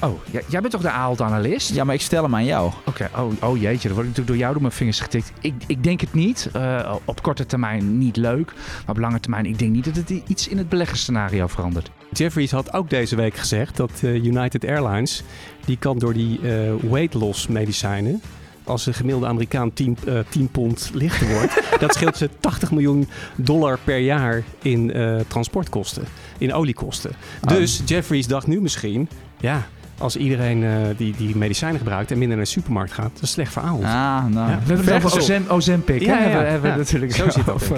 [0.00, 1.74] Oh, jij bent toch de Ahold-analyst?
[1.74, 2.72] Ja, maar ik stel hem aan jou.
[2.84, 5.32] Oké, oh, oh jeetje, dan word ik natuurlijk door jou door mijn vingers getikt.
[5.40, 6.48] Ik, ik denk het niet.
[6.52, 8.52] Eh, op korte termijn niet leuk.
[8.86, 11.90] Maar op lange termijn, ik denk niet dat het iets in het beleggingsscenario verandert.
[12.12, 15.22] Jeffries had ook deze week gezegd dat eh, United Airlines,
[15.64, 16.50] die kan door die eh,
[16.90, 18.20] weight loss medicijnen,
[18.64, 23.08] als een gemiddelde Amerikaan 10, eh, 10 pond lichter wordt, dat scheelt ze 80 miljoen
[23.36, 26.04] dollar per jaar in eh, transportkosten,
[26.38, 27.10] in oliekosten.
[27.42, 27.48] Oh.
[27.56, 29.08] Dus Jeffries dacht nu misschien,
[29.40, 29.66] ja,
[29.98, 33.30] als iedereen eh, die, die medicijnen gebruikt en minder naar de supermarkt gaat, dat is
[33.30, 33.84] slecht voor Ahold.
[33.84, 34.50] Ah, nou.
[34.50, 34.58] Ja.
[34.66, 36.12] We hebben het over Ozempic, Ja, hè?
[36.12, 36.50] ja, Hebben, ja.
[36.50, 36.82] hebben we Ja.
[36.82, 37.70] natuurlijk Zo zit dat,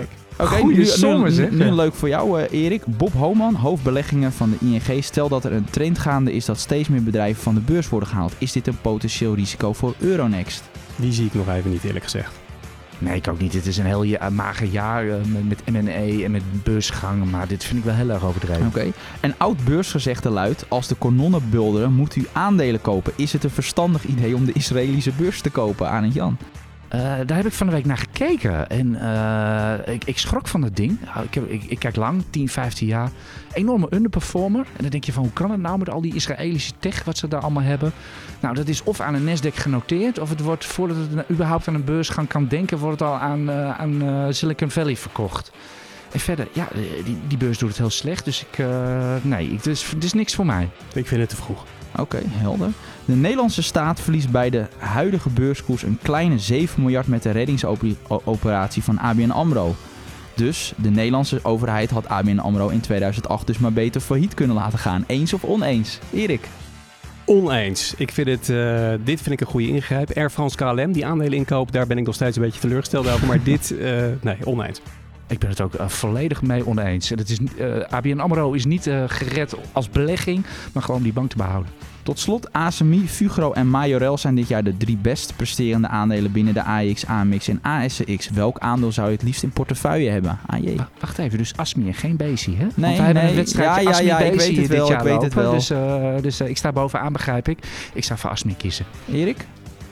[0.46, 1.50] Goeie nu, sommen, nu, zeg.
[1.50, 1.66] nu Ja.
[1.66, 2.82] een leuk voor jou, eh, Erik.
[2.86, 5.04] Bob Homan, hoofdbeleggingen van de ING.
[5.04, 8.08] Stel dat er een trend gaande is dat steeds meer bedrijven van de beurs worden
[8.08, 8.34] gehaald.
[8.38, 10.62] Is dit een potentieel risico voor Euronext?
[10.96, 12.38] Die zie ik nog even niet eerlijk gezegd.
[12.98, 13.52] Nee, ik ook niet.
[13.52, 17.30] Het is een heel ja- mager jaar eh, met, met M&A en met beursgang.
[17.30, 18.66] Maar dit vind ik wel heel erg overdreven.
[18.66, 18.86] Oké.
[19.20, 23.12] Een oud beursgezegde luidt: als de kanonnen bulderen, moet u aandelen kopen.
[23.16, 26.36] Is het een verstandig idee om de Israëlische beurs te kopen, aan het Jan?
[26.90, 28.68] Eh, daar heb ik van de week naar gekeken.
[28.68, 30.98] En eh, ik, ik schrok van het ding.
[31.04, 33.10] Nou, Ik, heb, ik, kijk lang, 10, 15 jaar.
[33.52, 34.60] Enorme underperformer.
[34.60, 37.18] En dan denk je van, hoe kan het nou met al die Israëlische tech wat
[37.18, 37.92] ze daar allemaal hebben?
[38.40, 40.18] Nou, dat is of aan een Nasdaq genoteerd...
[40.18, 42.78] of het wordt, voordat het überhaupt aan een beursgang kan denken...
[42.78, 45.52] wordt het al aan, eh, aan Silicon Valley verkocht.
[46.12, 46.68] En verder, ja,
[47.04, 48.24] die, die beurs doet het heel slecht.
[48.24, 48.64] Dus ik,
[49.22, 50.68] nee, het, is, het is niks voor mij.
[50.94, 51.64] Ik vind het te vroeg.
[51.96, 52.70] Oké, helder.
[53.04, 58.82] De Nederlandse staat verliest bij de huidige beurskoers een kleine 7 miljard met de reddingsoperatie
[58.82, 59.74] van ABN AMRO.
[60.34, 64.78] Dus de Nederlandse overheid had ABN AMRO in 2008 dus maar beter failliet kunnen laten
[64.78, 65.04] gaan.
[65.06, 65.98] Eens of oneens?
[66.12, 66.48] Erik?
[67.24, 67.94] Oneens.
[67.96, 70.16] Ik vind het, eh, dit vind ik een goede ingrijp.
[70.16, 73.26] Air France KLM, die aandelen inkoop, daar ben ik nog steeds een beetje teleurgesteld over.
[73.26, 74.80] Maar dit, eh, nee, oneens.
[75.30, 77.10] Ik ben het ook eh, volledig mee oneens.
[77.10, 81.02] En het is, eh, ABN AMRO is niet eh, gered als belegging, maar gewoon om
[81.02, 81.72] die bank te behouden.
[82.02, 86.54] Tot slot, ASMI, Fugro en Majorel zijn dit jaar de drie best presterende aandelen binnen
[86.54, 88.30] de AX, AMX en ASX.
[88.30, 90.38] Welk aandeel zou je het liefst in portefeuille hebben?
[90.46, 90.76] AJ.
[90.76, 92.62] Wa- Wacht even, dus Asmi en geen Bezi, hè?
[92.62, 94.92] Want Nee, wij hebben nee, een wedstrijdje ja, ja, Asmi ja, ik weet het wel,
[94.92, 95.52] ik weet het wel.
[95.52, 95.72] Dus,
[96.22, 97.58] dus ik sta bovenaan, begrijp ik.
[97.92, 98.84] Ik zou voor Asmi kiezen.
[99.12, 99.46] Erik?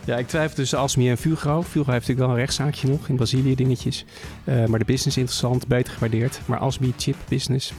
[0.09, 1.63] Ja, ik twijfel tussen Asmi en Fugro.
[1.63, 4.05] Fugro heeft natuurlijk wel een rechtszaakje nog in Brazilië dingetjes.
[4.45, 6.41] Eh, maar de business interessant, beter gewaardeerd.
[6.47, 7.73] Maar Asmi, chip, business.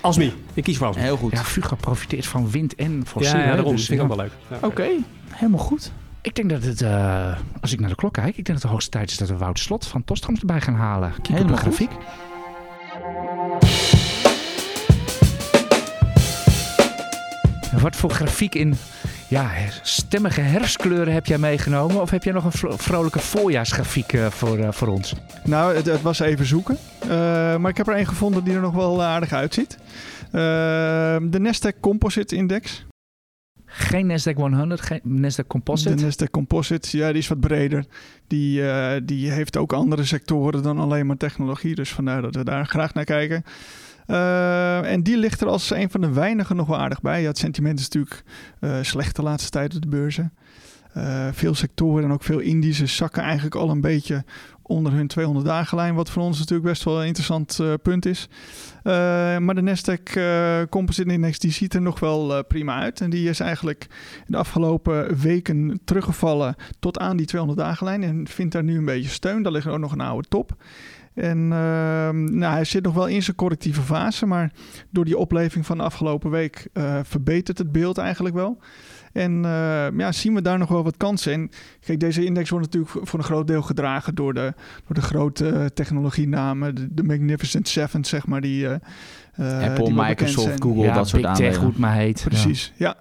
[0.00, 0.32] Asmi.
[0.54, 1.02] Ik kies voor Asmi.
[1.02, 1.32] Heel goed.
[1.32, 3.36] Ja, Fugro profiteert van wind en fossiel.
[3.36, 3.76] Ja, ja, hè, daarom.
[3.76, 4.12] dus, vind ik ja.
[4.12, 4.60] ook wel leuk.
[4.60, 4.66] Ja.
[4.66, 4.88] Oké,
[5.28, 5.92] helemaal goed.
[6.22, 8.64] Ik denk dat het, eh, als ik naar de klok kijk, ik denk dat het
[8.64, 11.12] de hoogste tijd is dat we Wout Slot van Tostrams erbij gaan halen.
[11.22, 11.60] Kijk op de goed.
[11.60, 11.90] grafiek.
[17.82, 18.76] Wat voor grafiek in
[19.30, 19.50] ja,
[19.82, 22.00] stemmige herfstkleuren heb jij meegenomen?
[22.00, 25.14] Of heb jij nog een vro- vrolijke voorjaarsgrafiek eh, voor, eh, voor ons?
[25.44, 26.76] Nou, het, het was even zoeken.
[27.00, 27.08] Eh,
[27.56, 29.78] maar ik heb er een gevonden die er nog wel aardig uitziet.
[30.32, 32.84] Ehm, de Nasdaq Composite Index.
[33.64, 35.94] Geen Nasdaq 100, geen Nasdaq Composite?
[35.94, 37.84] De Nasdaq Composite, ja, die is wat breder.
[38.26, 38.62] Die,
[39.04, 41.74] die heeft ook andere sectoren dan alleen maar technologie.
[41.74, 43.44] Dus vandaar dat we daar graag naar kijken.
[44.10, 47.20] Uh, en die ligt er als een van de weinigen nog wel aardig bij.
[47.20, 48.22] Ja, het sentiment is natuurlijk
[48.60, 50.32] uh, slecht de laatste tijd op de beurzen.
[50.96, 54.24] Uh, veel sectoren en ook veel indices zakken eigenlijk al een beetje
[54.62, 55.94] onder hun 200 dagen lijn.
[55.94, 58.28] Wat voor ons natuurlijk best wel een interessant punt is.
[58.82, 60.20] Maar de Nasdaq
[60.68, 63.00] Composite Index die ziet er nog wel prima uit.
[63.00, 63.86] En die is eigenlijk
[64.26, 68.02] de afgelopen weken teruggevallen tot aan die 200 dagen lijn.
[68.02, 69.42] En vindt daar nu een beetje steun.
[69.42, 70.56] Daar ligt ook nog een oude top.
[71.14, 71.50] En uh,
[72.10, 74.52] nou, hij zit nog wel in zijn correctieve fase, maar
[74.90, 78.58] door die opleving van de afgelopen week uh, verbetert het beeld eigenlijk wel.
[79.12, 81.32] En uh, ja, zien we daar nog wel wat kansen.
[81.32, 81.50] En
[81.80, 84.54] kijk, deze index wordt natuurlijk voor een groot deel gedragen door de,
[84.86, 88.74] door de grote technologienamen, de, de Magnificent Seven, zeg maar, die, uh,
[89.38, 91.52] Apple, die Microsoft, Google, ja, dat soort Big aandelen.
[91.52, 92.22] Tech, het maar heet.
[92.24, 92.96] Precies, ja.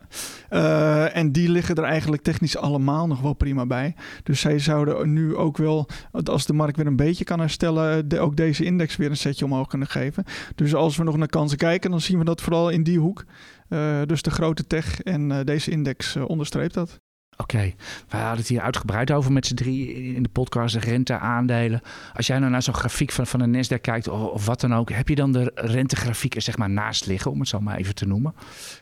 [0.49, 1.07] ja.
[1.07, 3.95] en die liggen er eigenlijk technisch allemaal nog wel prima bij.
[4.23, 5.89] Dus zij zouden nu ook wel,
[6.23, 9.45] als de markt weer een beetje kan herstellen, de, ook deze index weer een setje
[9.45, 10.23] omhoog kunnen geven.
[10.55, 13.25] Dus als we nog naar kansen kijken, dan zien we dat vooral in die hoek.
[13.69, 16.99] Uh, dus de grote tech en uh, deze index uh, onderstreept dat.
[17.42, 17.76] Oké, okay.
[18.10, 21.82] we hadden het hier uitgebreid over met z'n drie in de podcast, de rente, aandelen.
[22.14, 24.92] Als jij nou naar zo'n grafiek van, van een Nasdaq kijkt of, wat dan ook,
[24.92, 27.96] heb je dan de rentegrafiek er zeg maar naast liggen, om het zo maar even
[27.96, 28.34] te noemen?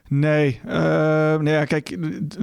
[0.08, 1.98] Nee, uh, nou ja, kijk,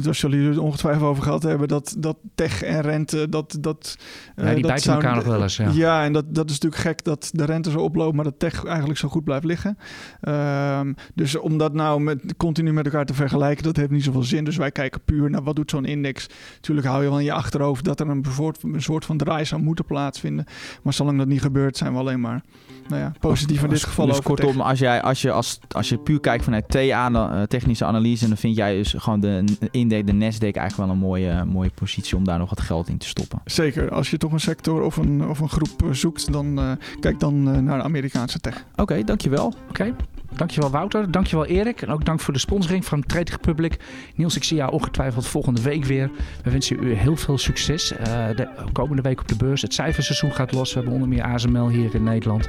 [0.04, 3.56] daar zullen jullie het ongetwijfeld over gehad hebben, dat, dat tech en rente, dat...
[3.60, 3.98] dat
[4.36, 5.70] uh, ja, die dat bijten elkaar nog wel eens, ja.
[5.72, 8.64] Ja, en dat, dat is natuurlijk gek dat de rente zo oploopt, maar dat tech
[8.64, 9.78] eigenlijk zo goed blijft liggen.
[10.22, 10.80] Uh,
[11.14, 14.44] dus om dat nou met, continu met elkaar te vergelijken, dat heeft niet zoveel zin.
[14.44, 16.26] Dus wij kijken puur naar wat doet zo'n index.
[16.54, 19.44] Natuurlijk hou je wel in je achterhoofd dat er een soort, een soort van draai
[19.44, 20.44] zou moeten plaatsvinden.
[20.82, 22.42] Maar zolang dat niet gebeurt, zijn we alleen maar
[22.88, 24.62] nou ja, positief in dit geval dus over kortom, tech.
[24.62, 28.56] als, jij, als, je, als, als je puur kijkt vanuit TA, technische analyse, dan vind
[28.56, 32.38] jij dus gewoon de index, de Nasdaq eigenlijk wel een mooie, mooie positie om daar
[32.38, 33.40] nog wat geld in te stoppen.
[33.44, 37.20] Zeker, als je toch een sector of een, of een groep zoekt, dan uh, kijk
[37.20, 38.64] dan uh, naar de Amerikaanse tech.
[38.72, 39.46] Oké, okay, dankjewel.
[39.46, 39.94] Oké, okay.
[40.36, 43.76] Dankjewel Wouter, dankjewel Erik en ook dank voor de sponsoring van Trade Republic.
[44.14, 46.10] Niels, ik zie jou ongetwijfeld volgende week weer.
[46.42, 47.98] We wensen u heel veel succes uh,
[48.36, 49.62] de komende week op de beurs.
[49.62, 52.48] Het cijferseizoen gaat los, we hebben onder meer ASML hier in Nederland.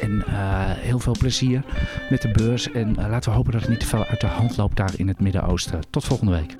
[0.00, 0.24] En uh,
[0.70, 1.62] heel veel plezier
[2.10, 2.72] met de beurs.
[2.72, 4.92] En uh, laten we hopen dat het niet te veel uit de hand loopt daar
[4.96, 5.80] in het Midden-Oosten.
[5.90, 6.56] Tot volgende week.